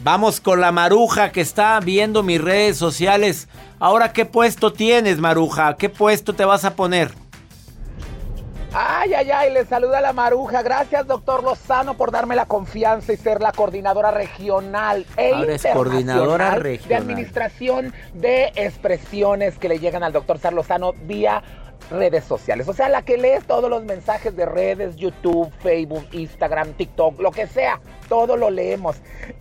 Vamos 0.00 0.40
con 0.40 0.60
la 0.60 0.72
maruja 0.72 1.30
que 1.30 1.40
está 1.40 1.78
viendo 1.80 2.22
mis 2.22 2.40
redes 2.40 2.76
sociales. 2.76 3.48
Ahora, 3.78 4.12
¿qué 4.12 4.24
puesto 4.24 4.72
tienes, 4.72 5.18
maruja? 5.18 5.76
¿Qué 5.76 5.88
puesto 5.88 6.34
te 6.34 6.44
vas 6.44 6.64
a 6.64 6.74
poner? 6.74 7.12
Ay, 8.76 9.14
ay, 9.14 9.30
ay, 9.30 9.52
le 9.52 9.64
saluda 9.66 10.00
la 10.00 10.12
maruja. 10.12 10.62
Gracias, 10.62 11.06
doctor 11.06 11.44
Lozano, 11.44 11.94
por 11.94 12.10
darme 12.10 12.34
la 12.34 12.46
confianza 12.46 13.12
y 13.12 13.16
ser 13.16 13.40
la 13.40 13.52
coordinadora 13.52 14.10
regional 14.10 15.06
e 15.16 15.32
Ahora 15.32 15.54
es 15.54 15.64
coordinadora 15.64 16.50
de 16.50 16.58
regional. 16.58 17.02
administración 17.02 17.94
de 18.14 18.50
expresiones 18.56 19.58
que 19.58 19.68
le 19.68 19.78
llegan 19.78 20.02
al 20.02 20.12
doctor 20.12 20.38
César 20.38 20.54
Lozano 20.54 20.92
vía 21.04 21.40
redes 21.90 22.24
sociales. 22.24 22.68
O 22.68 22.72
sea, 22.72 22.88
la 22.88 23.02
que 23.02 23.16
lees 23.16 23.44
todos 23.46 23.70
los 23.70 23.84
mensajes 23.84 24.34
de 24.36 24.46
redes, 24.46 24.96
YouTube, 24.96 25.52
Facebook, 25.60 26.06
Instagram, 26.12 26.72
TikTok, 26.74 27.20
lo 27.20 27.30
que 27.30 27.46
sea. 27.46 27.80
Todo 28.08 28.36
lo 28.36 28.50
leemos. 28.50 28.96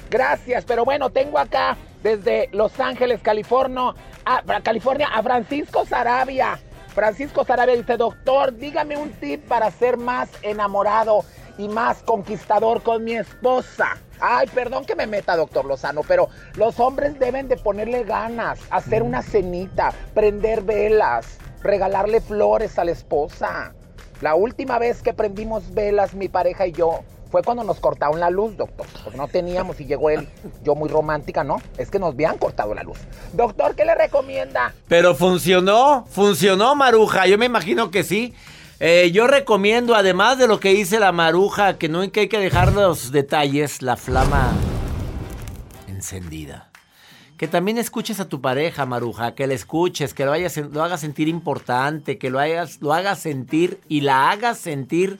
Gracias, 0.09 0.65
pero 0.65 0.85
bueno, 0.85 1.09
tengo 1.09 1.39
acá 1.39 1.77
desde 2.01 2.49
Los 2.51 2.79
Ángeles, 2.79 3.21
California, 3.21 3.93
a, 4.25 4.61
California, 4.61 5.07
a 5.13 5.23
Francisco 5.23 5.85
Sarabia. 5.85 6.59
Francisco 6.93 7.43
Sarabia 7.43 7.75
dice, 7.75 7.97
doctor, 7.97 8.55
dígame 8.55 8.97
un 8.97 9.11
tip 9.13 9.47
para 9.47 9.71
ser 9.71 9.97
más 9.97 10.29
enamorado 10.43 11.25
y 11.57 11.67
más 11.67 12.03
conquistador 12.03 12.83
con 12.83 13.03
mi 13.03 13.13
esposa. 13.13 13.97
Ay, 14.19 14.47
perdón 14.53 14.85
que 14.85 14.95
me 14.95 15.07
meta, 15.07 15.35
doctor 15.35 15.65
Lozano, 15.65 16.01
pero 16.07 16.29
los 16.55 16.79
hombres 16.79 17.19
deben 17.19 17.47
de 17.47 17.57
ponerle 17.57 18.03
ganas, 18.03 18.59
hacer 18.69 19.03
una 19.03 19.21
cenita, 19.21 19.91
prender 20.13 20.61
velas, 20.61 21.39
regalarle 21.63 22.21
flores 22.21 22.77
a 22.77 22.85
la 22.85 22.91
esposa. 22.91 23.73
La 24.21 24.35
última 24.35 24.77
vez 24.79 25.01
que 25.01 25.13
prendimos 25.13 25.73
velas, 25.73 26.13
mi 26.13 26.29
pareja 26.29 26.67
y 26.67 26.71
yo, 26.71 26.99
fue 27.31 27.41
cuando 27.41 27.63
nos 27.63 27.79
cortaron 27.79 28.19
la 28.19 28.29
luz, 28.29 28.55
doctor. 28.55 28.85
Pues 29.03 29.15
no 29.15 29.27
teníamos 29.27 29.79
y 29.81 29.85
llegó 29.85 30.11
él, 30.11 30.29
yo 30.63 30.75
muy 30.75 30.87
romántica, 30.87 31.43
¿no? 31.43 31.61
Es 31.77 31.89
que 31.89 31.97
nos 31.97 32.13
habían 32.13 32.37
cortado 32.37 32.75
la 32.75 32.83
luz. 32.83 32.99
Doctor, 33.33 33.75
¿qué 33.75 33.85
le 33.85 33.95
recomienda? 33.95 34.73
Pero 34.87 35.15
funcionó, 35.15 36.05
funcionó 36.09 36.75
Maruja, 36.75 37.25
yo 37.25 37.37
me 37.37 37.47
imagino 37.47 37.89
que 37.89 38.03
sí. 38.03 38.35
Eh, 38.79 39.11
yo 39.11 39.27
recomiendo, 39.27 39.95
además 39.95 40.37
de 40.37 40.47
lo 40.47 40.59
que 40.59 40.69
dice 40.69 40.99
la 40.99 41.11
Maruja, 41.11 41.77
que 41.77 41.89
no 41.89 42.01
hay 42.01 42.09
que 42.11 42.27
dejar 42.27 42.73
los 42.73 43.11
detalles, 43.11 43.81
la 43.81 43.95
flama 43.95 44.51
encendida. 45.87 46.72
Que 47.43 47.49
también 47.49 47.77
escuches 47.77 48.21
a 48.21 48.29
tu 48.29 48.39
pareja, 48.39 48.85
Maruja, 48.85 49.35
que 49.35 49.47
le 49.47 49.53
escuches, 49.53 50.13
que 50.13 50.23
lo, 50.23 50.31
hagas 50.31 51.01
sentir 51.01 51.27
importante, 51.27 52.17
que 52.17 52.29
lo, 52.29 52.39
lo 52.79 52.93
hagas 52.93 53.19
sentir 53.19 53.81
y 53.89 53.99
la 53.99 54.31
hagas 54.31 54.57
sentir 54.57 55.19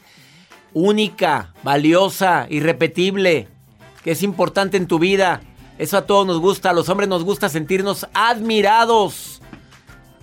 única, 0.71 1.53
valiosa, 1.63 2.47
irrepetible, 2.49 3.49
que 4.05 4.11
es 4.11 4.23
importante 4.23 4.77
en 4.77 4.87
tu 4.87 4.99
vida. 4.99 5.41
Eso 5.77 5.97
a 5.97 6.05
todos 6.05 6.25
nos 6.25 6.39
gusta, 6.39 6.69
a 6.69 6.73
los 6.73 6.87
hombres 6.87 7.09
nos 7.09 7.25
gusta 7.25 7.49
sentirnos 7.49 8.07
admirados. 8.13 9.41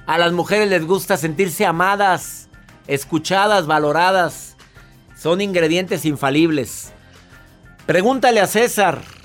A 0.07 0.17
las 0.17 0.33
mujeres 0.33 0.71
les 0.71 0.87
gusta 0.87 1.19
sentirse 1.19 1.67
amadas, 1.67 2.49
escuchadas, 2.87 3.67
valoradas. 3.67 4.57
Son 5.19 5.43
ingredientes 5.43 6.07
infalibles. 6.07 6.93
Pregúntale 7.85 8.41
a 8.41 8.47
César. 8.47 9.20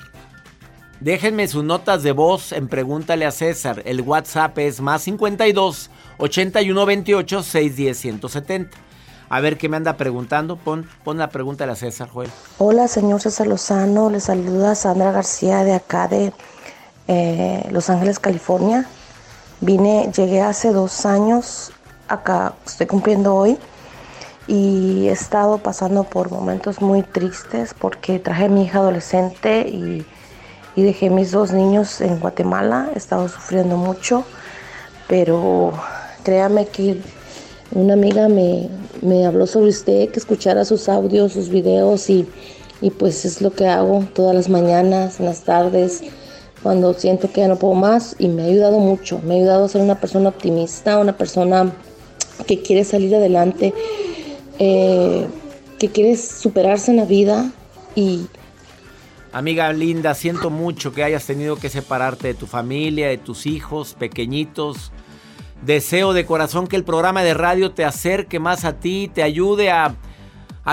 Déjenme 1.05 1.47
sus 1.47 1.63
notas 1.63 2.01
de 2.01 2.13
voz 2.13 2.51
en 2.51 2.67
Pregúntale 2.67 3.27
a 3.27 3.31
César. 3.31 3.83
El 3.85 4.01
WhatsApp 4.01 4.57
es 4.57 4.81
más 4.81 5.03
52 5.03 5.91
81 6.17 6.83
28 6.83 7.43
610 7.43 7.95
170. 7.95 8.77
A 9.29 9.39
ver 9.39 9.59
qué 9.59 9.69
me 9.69 9.77
anda 9.77 9.97
preguntando. 9.97 10.55
Pon, 10.57 10.89
pon 11.03 11.19
la 11.19 11.29
pregunta 11.29 11.65
a 11.65 11.75
César, 11.75 12.09
Joel. 12.09 12.31
Hola, 12.57 12.87
señor 12.87 13.21
César 13.21 13.45
Lozano. 13.45 14.09
Le 14.09 14.19
saluda 14.19 14.73
Sandra 14.73 15.11
García 15.11 15.63
de 15.63 15.75
acá 15.75 16.07
de 16.07 16.33
eh, 17.07 17.67
Los 17.69 17.91
Ángeles, 17.91 18.17
California. 18.17 18.87
Vine, 19.61 20.11
llegué 20.11 20.41
hace 20.41 20.71
dos 20.71 21.05
años. 21.05 21.71
Acá 22.07 22.55
estoy 22.65 22.87
cumpliendo 22.87 23.35
hoy. 23.35 23.59
Y 24.47 25.07
he 25.07 25.11
estado 25.11 25.59
pasando 25.59 26.03
por 26.03 26.31
momentos 26.31 26.81
muy 26.81 27.03
tristes 27.03 27.75
porque 27.75 28.17
traje 28.17 28.45
a 28.45 28.49
mi 28.49 28.63
hija 28.63 28.79
adolescente 28.79 29.67
y, 29.67 30.03
y 30.75 30.83
dejé 30.83 31.09
mis 31.09 31.31
dos 31.31 31.51
niños 31.51 32.01
en 32.01 32.19
Guatemala. 32.19 32.89
He 32.93 32.97
estado 32.97 33.27
sufriendo 33.29 33.77
mucho. 33.77 34.25
Pero 35.07 35.71
créame 36.23 36.67
que 36.67 36.97
una 37.71 37.93
amiga 37.93 38.27
me, 38.27 38.69
me 39.01 39.25
habló 39.25 39.47
sobre 39.47 39.69
usted, 39.69 40.09
que 40.09 40.19
escuchara 40.19 40.65
sus 40.65 40.89
audios, 40.89 41.33
sus 41.33 41.49
videos 41.49 42.09
y, 42.09 42.27
y 42.81 42.89
pues 42.89 43.25
es 43.25 43.41
lo 43.41 43.51
que 43.51 43.67
hago 43.67 44.05
todas 44.13 44.35
las 44.35 44.49
mañanas, 44.49 45.19
en 45.19 45.27
las 45.27 45.41
tardes, 45.41 46.01
cuando 46.63 46.93
siento 46.95 47.31
que 47.31 47.41
ya 47.41 47.47
no 47.47 47.57
puedo 47.57 47.75
más 47.75 48.15
y 48.17 48.27
me 48.27 48.41
ha 48.41 48.45
ayudado 48.45 48.79
mucho, 48.79 49.19
me 49.23 49.35
ha 49.35 49.37
ayudado 49.37 49.65
a 49.65 49.69
ser 49.69 49.81
una 49.81 49.99
persona 49.99 50.29
optimista, 50.29 50.97
una 50.97 51.15
persona 51.15 51.71
que 52.47 52.61
quiere 52.61 52.83
salir 52.83 53.15
adelante, 53.15 53.73
eh, 54.57 55.27
que 55.77 55.89
quiere 55.89 56.17
superarse 56.17 56.91
en 56.91 56.97
la 56.97 57.05
vida 57.05 57.51
y... 57.95 58.27
Amiga 59.35 59.73
linda, 59.73 60.13
siento 60.15 60.49
mucho 60.49 60.93
que 60.93 61.03
hayas 61.03 61.25
tenido 61.25 61.57
que 61.57 61.67
separarte 61.67 62.27
de 62.29 62.33
tu 62.35 62.47
familia, 62.47 63.09
de 63.09 63.17
tus 63.17 63.45
hijos 63.45 63.93
pequeñitos 63.93 64.93
Deseo 65.61 66.13
de 66.13 66.25
corazón 66.25 66.67
que 66.67 66.77
el 66.77 66.85
programa 66.85 67.21
de 67.21 67.33
radio 67.33 67.71
te 67.71 67.83
acerque 67.83 68.39
más 68.39 68.63
a 68.63 68.79
ti, 68.79 69.11
te 69.13 69.23
ayude 69.23 69.71
a, 69.71 69.93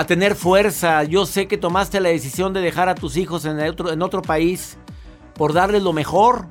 tener 0.07 0.33
fuerza. 0.35 1.03
Yo 1.03 1.25
sé 1.25 1.49
que 1.49 1.57
tomaste 1.57 1.99
la 1.99 2.07
decisión 2.07 2.53
de 2.53 2.61
dejar 2.61 2.87
a 2.87 2.95
tus 2.95 3.17
hijos 3.17 3.43
en 3.43 3.59
otro, 3.59 3.91
en 3.91 4.01
otro 4.01 4.21
país 4.21 4.77
por 5.35 5.51
darles 5.51 5.83
lo 5.83 5.91
mejor. 5.91 6.47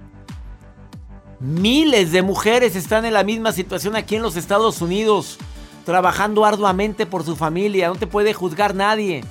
Miles 1.41 2.13
de 2.13 2.21
mujeres 2.21 2.77
están 2.77 3.07
en 3.07 3.15
la 3.15 3.25
misma 3.25 3.53
situación 3.53 3.97
aquí 3.97 4.17
en 4.17 4.23
los 4.23 4.37
Estados 4.37 4.83
Unidos, 4.83 5.39
trabajando 5.87 6.45
arduamente 6.45 7.07
por 7.07 7.25
su 7.25 7.37
familia. 7.37 7.89
No 7.89 7.95
te 7.95 8.07
puede 8.07 8.35
juzgar 8.35 8.75
nadie. 8.75 9.25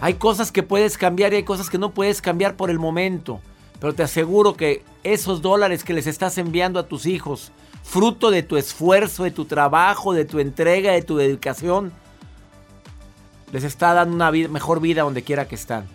Hay 0.00 0.14
cosas 0.14 0.50
que 0.50 0.62
puedes 0.62 0.96
cambiar 0.96 1.32
y 1.32 1.36
hay 1.36 1.42
cosas 1.42 1.68
que 1.68 1.78
no 1.78 1.90
puedes 1.90 2.22
cambiar 2.22 2.56
por 2.56 2.70
el 2.70 2.78
momento. 2.78 3.40
Pero 3.78 3.94
te 3.94 4.02
aseguro 4.02 4.54
que 4.54 4.82
esos 5.04 5.42
dólares 5.42 5.84
que 5.84 5.92
les 5.92 6.06
estás 6.06 6.38
enviando 6.38 6.78
a 6.78 6.86
tus 6.86 7.06
hijos 7.06 7.52
fruto 7.82 8.30
de 8.30 8.42
tu 8.42 8.56
esfuerzo, 8.56 9.24
de 9.24 9.30
tu 9.30 9.46
trabajo, 9.46 10.12
de 10.12 10.24
tu 10.24 10.38
entrega, 10.38 10.92
de 10.92 11.02
tu 11.02 11.16
dedicación, 11.16 11.92
les 13.52 13.64
está 13.64 13.94
dando 13.94 14.14
una 14.14 14.30
mejor 14.30 14.80
vida 14.80 15.02
donde 15.02 15.22
quiera 15.22 15.48
que 15.48 15.54
están. 15.54 15.86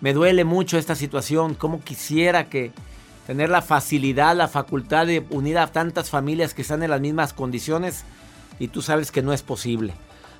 Me 0.00 0.12
duele 0.14 0.44
mucho 0.44 0.78
esta 0.78 0.94
situación, 0.94 1.54
como 1.54 1.82
quisiera 1.82 2.48
que 2.48 2.72
tener 3.26 3.50
la 3.50 3.62
facilidad, 3.62 4.36
la 4.36 4.48
facultad 4.48 5.06
de 5.06 5.24
unir 5.30 5.58
a 5.58 5.66
tantas 5.66 6.10
familias 6.10 6.54
que 6.54 6.62
están 6.62 6.82
en 6.82 6.90
las 6.90 7.00
mismas 7.00 7.32
condiciones 7.32 8.04
y 8.58 8.68
tú 8.68 8.82
sabes 8.82 9.10
que 9.10 9.22
no 9.22 9.32
es 9.32 9.42
posible. 9.42 9.94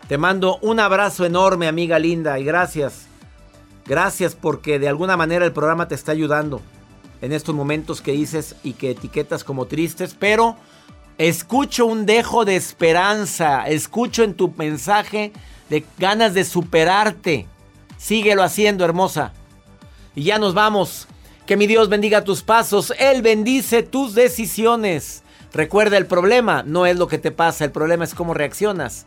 Te 0.09 0.18
mando 0.18 0.59
un 0.62 0.80
abrazo 0.80 1.24
enorme, 1.24 1.66
amiga 1.66 1.98
linda, 1.98 2.38
y 2.38 2.44
gracias. 2.44 3.07
Gracias 3.86 4.34
porque 4.34 4.78
de 4.78 4.88
alguna 4.88 5.16
manera 5.16 5.44
el 5.44 5.52
programa 5.52 5.88
te 5.88 5.94
está 5.94 6.12
ayudando 6.12 6.61
en 7.20 7.32
estos 7.32 7.55
momentos 7.55 8.00
que 8.00 8.12
dices 8.12 8.57
y 8.62 8.74
que 8.74 8.90
etiquetas 8.90 9.44
como 9.44 9.66
tristes, 9.66 10.16
pero 10.18 10.57
Escucho 11.18 11.86
un 11.86 12.07
dejo 12.07 12.44
de 12.44 12.57
esperanza. 12.57 13.68
Escucho 13.68 14.24
en 14.24 14.34
tu 14.34 14.52
mensaje 14.57 15.32
de 15.70 15.84
ganas 15.98 16.34
de 16.34 16.44
superarte. 16.44 17.46
Síguelo 17.98 18.42
haciendo, 18.42 18.84
hermosa. 18.84 19.32
Y 20.16 20.24
ya 20.24 20.38
nos 20.38 20.55
vamos. 20.55 21.07
Que 21.46 21.57
mi 21.57 21.68
Dios 21.68 21.88
bendiga 21.88 22.24
tus 22.24 22.42
pasos. 22.42 22.92
Él 22.98 23.22
bendice 23.22 23.84
tus 23.84 24.14
decisiones. 24.14 25.22
Recuerda, 25.52 25.98
el 25.98 26.07
problema 26.07 26.64
no 26.64 26.84
es 26.84 26.96
lo 26.96 27.07
que 27.07 27.18
te 27.18 27.30
pasa. 27.30 27.64
El 27.64 27.70
problema 27.70 28.02
es 28.02 28.14
cómo 28.14 28.34
reaccionas 28.34 29.07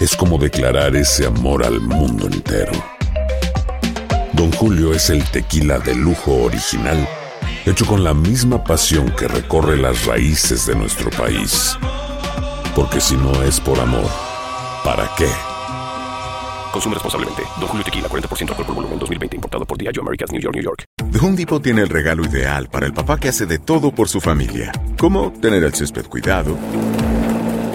es 0.00 0.16
como 0.16 0.38
declarar 0.38 0.96
ese 0.96 1.26
amor 1.26 1.64
al 1.64 1.80
mundo 1.80 2.26
entero. 2.26 2.72
Don 4.32 4.50
Julio 4.52 4.92
es 4.92 5.10
el 5.10 5.24
tequila 5.30 5.78
de 5.78 5.94
lujo 5.94 6.42
original, 6.42 7.08
hecho 7.64 7.86
con 7.86 8.02
la 8.02 8.14
misma 8.14 8.64
pasión 8.64 9.10
que 9.10 9.28
recorre 9.28 9.76
las 9.76 10.06
raíces 10.06 10.66
de 10.66 10.74
nuestro 10.74 11.10
país. 11.10 11.78
Porque 12.74 13.00
si 13.00 13.16
no 13.16 13.42
es 13.44 13.60
por 13.60 13.78
amor, 13.78 14.10
¿para 14.84 15.08
qué? 15.16 15.28
Consume 16.72 16.94
responsablemente. 16.94 17.42
Don 17.60 17.68
Julio 17.68 17.84
Tequila, 17.84 18.08
40% 18.08 18.50
alcohol 18.50 18.66
por 18.66 18.74
volumen, 18.74 18.98
2020. 18.98 19.36
Importado 19.36 19.64
por 19.64 19.78
Diageo 19.78 20.02
Americas, 20.02 20.32
New 20.32 20.40
York, 20.40 20.56
New 20.56 20.64
York. 20.64 20.84
The 21.12 21.18
Home 21.20 21.36
Depot 21.36 21.62
tiene 21.62 21.82
el 21.82 21.88
regalo 21.88 22.24
ideal 22.24 22.68
para 22.68 22.86
el 22.86 22.92
papá 22.92 23.20
que 23.20 23.28
hace 23.28 23.46
de 23.46 23.60
todo 23.60 23.92
por 23.92 24.08
su 24.08 24.20
familia. 24.20 24.72
Como 24.98 25.32
tener 25.32 25.62
el 25.62 25.72
césped 25.72 26.06
cuidado 26.06 26.58